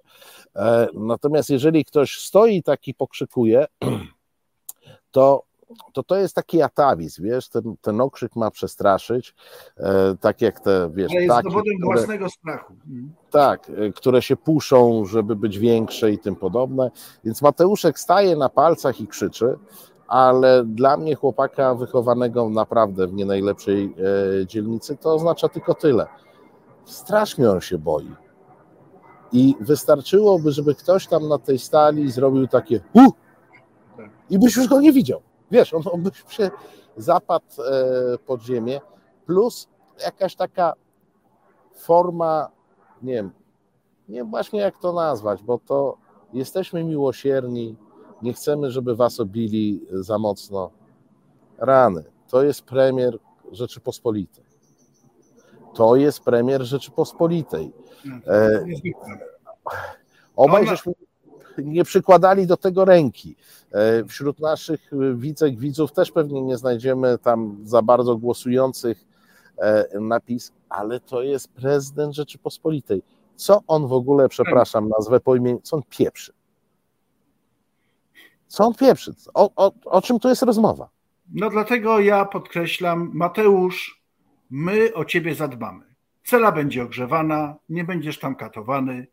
[0.57, 3.67] E, natomiast jeżeli ktoś stoi i taki pokrzykuje,
[5.11, 5.43] to
[5.93, 9.35] to to jest taki atawizm, wiesz, ten, ten okrzyk ma przestraszyć,
[9.77, 12.73] e, tak jak te, wiesz, Ale jest taki, dowodem które, własnego strachu.
[12.73, 13.13] Mhm.
[13.31, 16.91] Tak, e, które się puszą, żeby być większe i tym podobne,
[17.25, 19.59] więc Mateuszek staje na palcach i krzyczy,
[20.09, 23.95] ale dla mnie chłopaka wychowanego naprawdę w nie najlepszej
[24.43, 26.07] e, dzielnicy to oznacza tylko tyle.
[26.85, 28.11] Strasznie on się boi.
[29.33, 33.13] I wystarczyłoby, żeby ktoś tam na tej stali zrobił takie uh!
[34.31, 35.21] i byś już go nie widział.
[35.51, 36.51] Wiesz, on, on by się
[36.97, 38.81] zapadł e, pod ziemię,
[39.27, 39.69] plus
[40.05, 40.73] jakaś taka
[41.75, 42.51] forma,
[43.03, 43.31] nie wiem,
[44.09, 45.97] nie wiem właśnie jak to nazwać, bo to
[46.33, 47.77] jesteśmy miłosierni,
[48.23, 50.71] nie chcemy, żeby was obili za mocno.
[51.59, 52.05] Rany.
[52.29, 53.19] To jest premier
[53.53, 54.45] Rzeczypospolitej.
[55.75, 57.73] To jest premier Rzeczypospolitej.
[58.27, 58.65] E,
[60.37, 60.93] obaj żeśmy
[61.65, 63.37] nie przykładali do tego ręki.
[63.73, 69.05] E, wśród naszych widzek, widzów też pewnie nie znajdziemy tam za bardzo głosujących
[69.59, 73.03] e, napis, ale to jest prezydent Rzeczypospolitej.
[73.37, 76.33] Co on w ogóle, przepraszam, nazwę po imieniu, co on pieprzy?
[78.47, 79.15] Co on pieprzy?
[79.35, 80.89] O, o, o czym tu jest rozmowa?
[81.35, 84.03] No dlatego ja podkreślam, Mateusz,
[84.51, 85.85] my o ciebie zadbamy.
[86.25, 89.07] Cela będzie ogrzewana, nie będziesz tam katowany,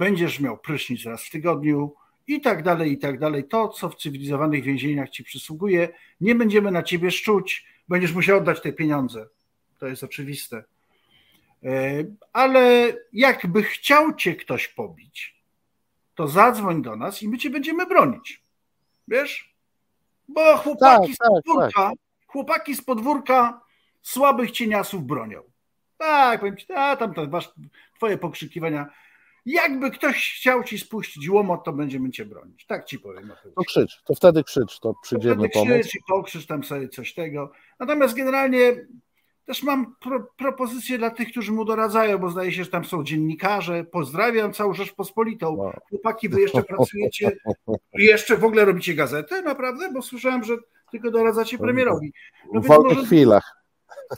[0.00, 1.94] będziesz miał prysznic raz w tygodniu
[2.26, 3.44] i tak dalej, i tak dalej.
[3.44, 5.88] To, co w cywilizowanych więzieniach ci przysługuje,
[6.20, 9.26] nie będziemy na ciebie szczuć, będziesz musiał oddać te pieniądze.
[9.78, 10.64] To jest oczywiste.
[11.64, 15.42] E, ale jakby chciał cię ktoś pobić,
[16.14, 18.42] to zadzwoń do nas i my cię będziemy bronić.
[19.08, 19.54] Wiesz?
[20.28, 21.98] Bo chłopaki tak, z tak, podwórka, tak, tak.
[22.26, 23.60] chłopaki z podwórka
[24.02, 25.42] słabych cieniasów bronią.
[25.98, 27.52] Tak, powiem ci, a tam to masz
[27.96, 28.90] twoje pokrzykiwania.
[29.46, 32.66] Jakby ktoś chciał ci spuścić łomot, to będziemy cię bronić.
[32.66, 33.32] Tak ci powiem.
[33.56, 35.80] To krzycz, to wtedy krzycz, to przyjdziemy to wtedy pomóc.
[35.80, 37.52] krzycz i pokrzycz tam sobie coś tego.
[37.80, 38.86] Natomiast generalnie
[39.44, 43.04] też mam pro, propozycję dla tych, którzy mu doradzają, bo zdaje się, że tam są
[43.04, 43.84] dziennikarze.
[43.84, 45.56] Pozdrawiam całą Rzeczpospolitą.
[45.56, 45.72] No.
[45.88, 47.36] Chłopaki, wy jeszcze pracujecie
[47.98, 49.92] i jeszcze w ogóle robicie gazetę, naprawdę?
[49.92, 50.56] Bo słyszałem, że
[50.90, 52.12] tylko doradzacie premierowi.
[52.52, 53.06] No w wolnych może...
[53.06, 53.56] chwilach.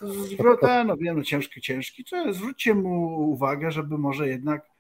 [0.03, 2.05] Zwrota, no wiem, no ciężki, ciężki.
[2.31, 4.72] Zwróćcie mu uwagę, żeby może jednak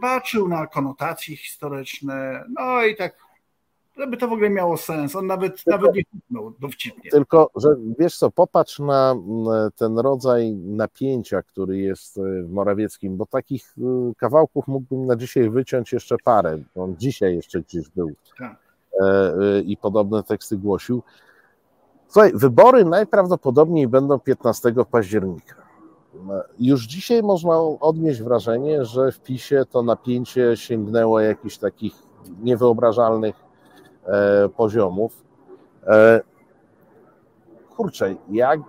[0.00, 3.28] baczył na konotacje historyczne, no i tak
[3.98, 5.16] żeby to w ogóle miało sens.
[5.16, 7.10] On nawet, tylko, nawet nie huknął dowcipnie.
[7.10, 9.14] Tylko, że wiesz co, popatrz na
[9.76, 15.50] ten rodzaj napięcia, który jest e, w Morawieckim, bo takich e, kawałków mógłbym na dzisiaj
[15.50, 16.58] wyciąć jeszcze parę.
[16.76, 18.56] On dzisiaj jeszcze gdzieś był tak.
[19.00, 21.02] E, i podobne teksty głosił.
[22.08, 25.67] Słuchaj, wybory najprawdopodobniej będą 15 października.
[26.58, 31.92] Już dzisiaj można odnieść wrażenie, że w PiSie to napięcie sięgnęło jakichś takich
[32.42, 33.48] niewyobrażalnych
[34.08, 35.24] E, poziomów.
[35.86, 36.20] E,
[37.76, 38.60] kurczę, jak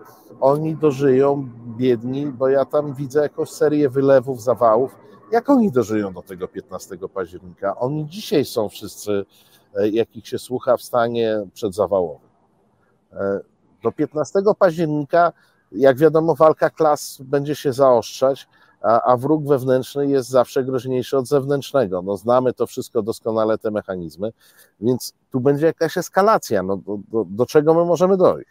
[0.41, 4.95] oni dożyją, biedni, bo ja tam widzę jakąś serię wylewów, zawałów.
[5.31, 7.75] Jak oni dożyją do tego 15 października?
[7.75, 9.25] Oni dzisiaj są wszyscy,
[9.75, 12.29] e, jakich się słucha, w stanie przedzawałowym.
[13.83, 15.33] Do 15 października,
[15.71, 18.47] jak wiadomo, walka klas będzie się zaostrzać
[18.81, 22.01] a, a wróg wewnętrzny jest zawsze groźniejszy od zewnętrznego.
[22.01, 24.31] No, znamy to wszystko doskonale, te mechanizmy,
[24.81, 26.63] więc tu będzie jakaś eskalacja.
[26.63, 28.49] No, do, do, do czego my możemy dojść?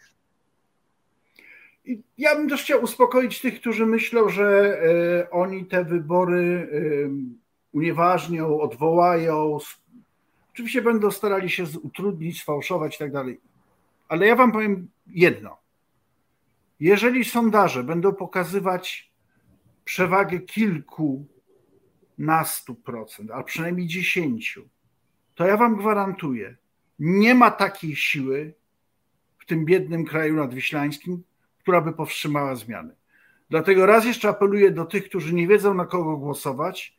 [2.17, 4.77] Ja bym też chciał uspokoić tych, którzy myślą, że
[5.23, 7.09] y, oni te wybory y,
[7.73, 9.57] unieważnią, odwołają.
[10.53, 13.39] Oczywiście będą starali się utrudnić, sfałszować i tak dalej.
[14.07, 15.58] Ale ja Wam powiem jedno.
[16.79, 19.11] Jeżeli sondaże będą pokazywać
[19.85, 21.25] przewagę kilku
[22.17, 24.69] nastu procent, a przynajmniej dziesięciu,
[25.35, 26.57] to ja wam gwarantuję,
[26.99, 28.53] nie ma takiej siły
[29.39, 31.23] w tym biednym kraju nadwiślańskim,
[31.59, 32.95] która by powstrzymała zmiany.
[33.49, 36.97] Dlatego raz jeszcze apeluję do tych, którzy nie wiedzą na kogo głosować,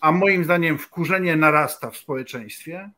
[0.00, 2.90] a moim zdaniem wkurzenie narasta w społeczeństwie.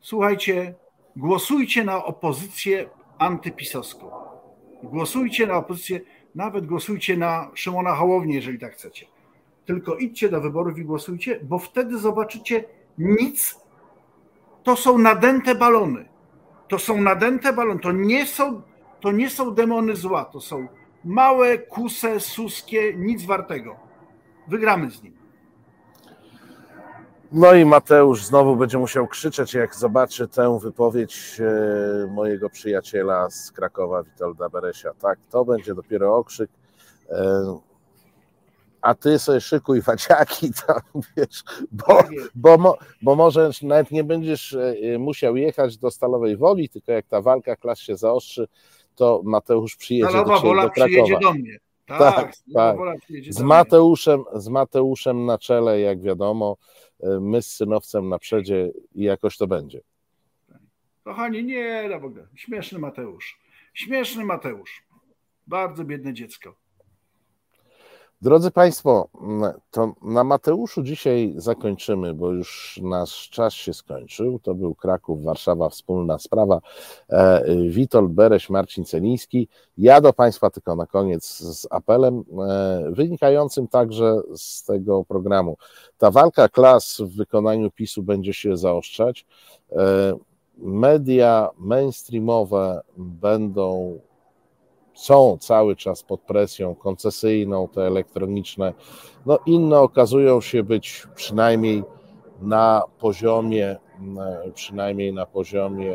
[0.00, 0.74] Słuchajcie,
[1.16, 4.33] głosujcie na opozycję antypisowską.
[4.84, 6.00] Głosujcie na opozycję
[6.34, 9.06] nawet głosujcie na Szymona Hołownię, jeżeli tak chcecie.
[9.64, 12.64] Tylko idźcie do wyborów i głosujcie, bo wtedy zobaczycie
[12.98, 13.60] nic.
[14.62, 16.08] To są nadęte balony.
[16.68, 17.80] To są nadęte balony.
[17.80, 18.62] To nie są,
[19.00, 20.24] to nie są demony zła.
[20.24, 20.68] To są
[21.04, 23.76] małe, kuse, suskie, nic wartego.
[24.48, 25.23] Wygramy z nimi.
[27.32, 33.52] No i Mateusz znowu będzie musiał krzyczeć, jak zobaczy tę wypowiedź e, mojego przyjaciela z
[33.52, 34.90] Krakowa, Witolda Beresia.
[35.00, 36.50] Tak, to będzie dopiero okrzyk.
[37.10, 37.58] E,
[38.82, 40.80] a ty sobie szykuj waciaki tam,
[41.16, 42.02] wiesz, bo,
[42.34, 47.22] bo, bo może nawet nie będziesz e, musiał jechać do Stalowej Woli, tylko jak ta
[47.22, 48.48] walka klas się zaostrzy,
[48.94, 51.02] to Mateusz przyjedzie Stalowa do, Wola do Krakowa.
[51.02, 51.58] przyjedzie do mnie.
[51.86, 52.76] Tak, tak, tak.
[53.30, 56.56] Z, Mateuszem, z Mateuszem na czele, jak wiadomo,
[57.20, 59.80] my z synowcem na przedzie i jakoś to będzie.
[61.04, 62.26] Kochani, nie, no w ogóle.
[62.34, 63.40] Śmieszny Mateusz.
[63.74, 64.84] Śmieszny Mateusz.
[65.46, 66.56] Bardzo biedne dziecko.
[68.22, 69.08] Drodzy Państwo,
[69.70, 74.38] to na Mateuszu dzisiaj zakończymy, bo już nasz czas się skończył.
[74.38, 76.60] To był Kraków, Warszawa, wspólna sprawa.
[77.10, 79.48] E, Witold Bereś, Marcin Celiński.
[79.78, 85.56] Ja do Państwa tylko na koniec z apelem e, wynikającym także z tego programu.
[85.98, 89.26] Ta walka klas w wykonaniu PiSu będzie się zaostrzać.
[89.72, 90.14] E,
[90.58, 93.98] media mainstreamowe będą
[94.94, 98.72] są cały czas pod presją koncesyjną, te elektroniczne.
[99.26, 101.84] No inne okazują się być przynajmniej
[102.40, 103.76] na poziomie,
[104.54, 105.94] przynajmniej na poziomie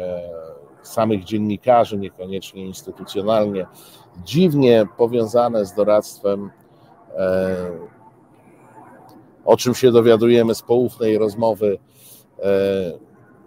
[0.82, 3.66] samych dziennikarzy, niekoniecznie instytucjonalnie,
[4.26, 6.52] dziwnie powiązane z doradztwem,
[7.18, 7.56] e,
[9.46, 11.78] o czym się dowiadujemy z poufnej rozmowy.
[12.40, 12.52] E,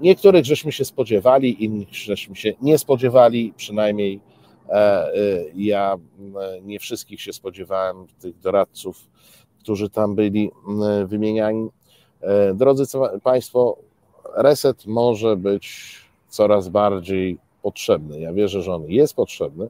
[0.00, 4.20] niektórych żeśmy się spodziewali, innych żeśmy się nie spodziewali, przynajmniej
[5.54, 5.96] ja
[6.62, 8.96] nie wszystkich się spodziewałem, tych doradców,
[9.58, 10.50] którzy tam byli
[11.06, 11.68] wymieniani.
[12.54, 12.84] Drodzy
[13.22, 13.76] Państwo,
[14.36, 15.96] reset może być
[16.28, 18.20] coraz bardziej potrzebny.
[18.20, 19.68] Ja wierzę, że on jest potrzebny.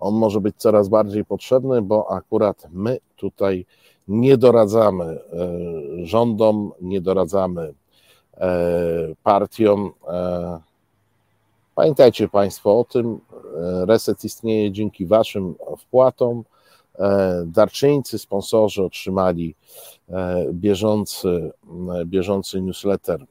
[0.00, 3.66] On może być coraz bardziej potrzebny, bo akurat my tutaj
[4.08, 5.18] nie doradzamy e,
[6.06, 7.74] rządom, nie doradzamy
[8.34, 8.48] e,
[9.22, 9.92] partiom.
[10.08, 10.60] E,
[11.74, 13.20] pamiętajcie Państwo o tym,
[13.86, 16.44] reset istnieje dzięki Waszym wpłatom.
[17.46, 19.54] Darczyńcy, sponsorzy otrzymali
[20.52, 21.52] bieżący,
[22.04, 23.26] bieżący newsletter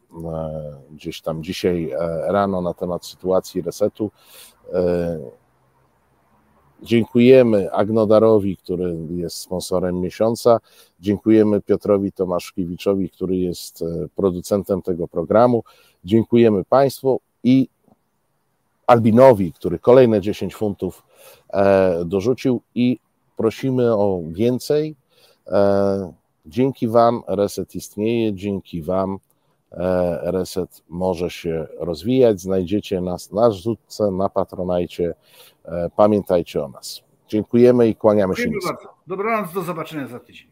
[0.92, 1.92] gdzieś tam dzisiaj
[2.28, 4.12] rano na temat sytuacji resetu.
[6.84, 10.60] Dziękujemy Agnodarowi, który jest sponsorem miesiąca.
[11.00, 15.64] Dziękujemy Piotrowi Tomaszkiewiczowi, który jest e, producentem tego programu.
[16.06, 17.68] Dziękujemy Państwu i
[18.88, 21.04] Albinowi, który kolejne 10 funtów
[21.54, 23.00] e, dorzucił i
[23.38, 24.96] prosimy o więcej.
[25.48, 26.14] E,
[26.46, 29.18] dzięki Wam Reset istnieje, dzięki Wam
[30.22, 32.42] Reset może się rozwijać.
[32.42, 35.14] Znajdziecie nas na Rzutce, na Patronajcie
[35.66, 37.02] E, pamiętajcie o nas.
[37.28, 38.68] Dziękujemy i kłaniamy Dziękuję się.
[38.68, 38.90] bardzo.
[39.08, 40.51] Dobranoc, do zobaczenia za tydzień.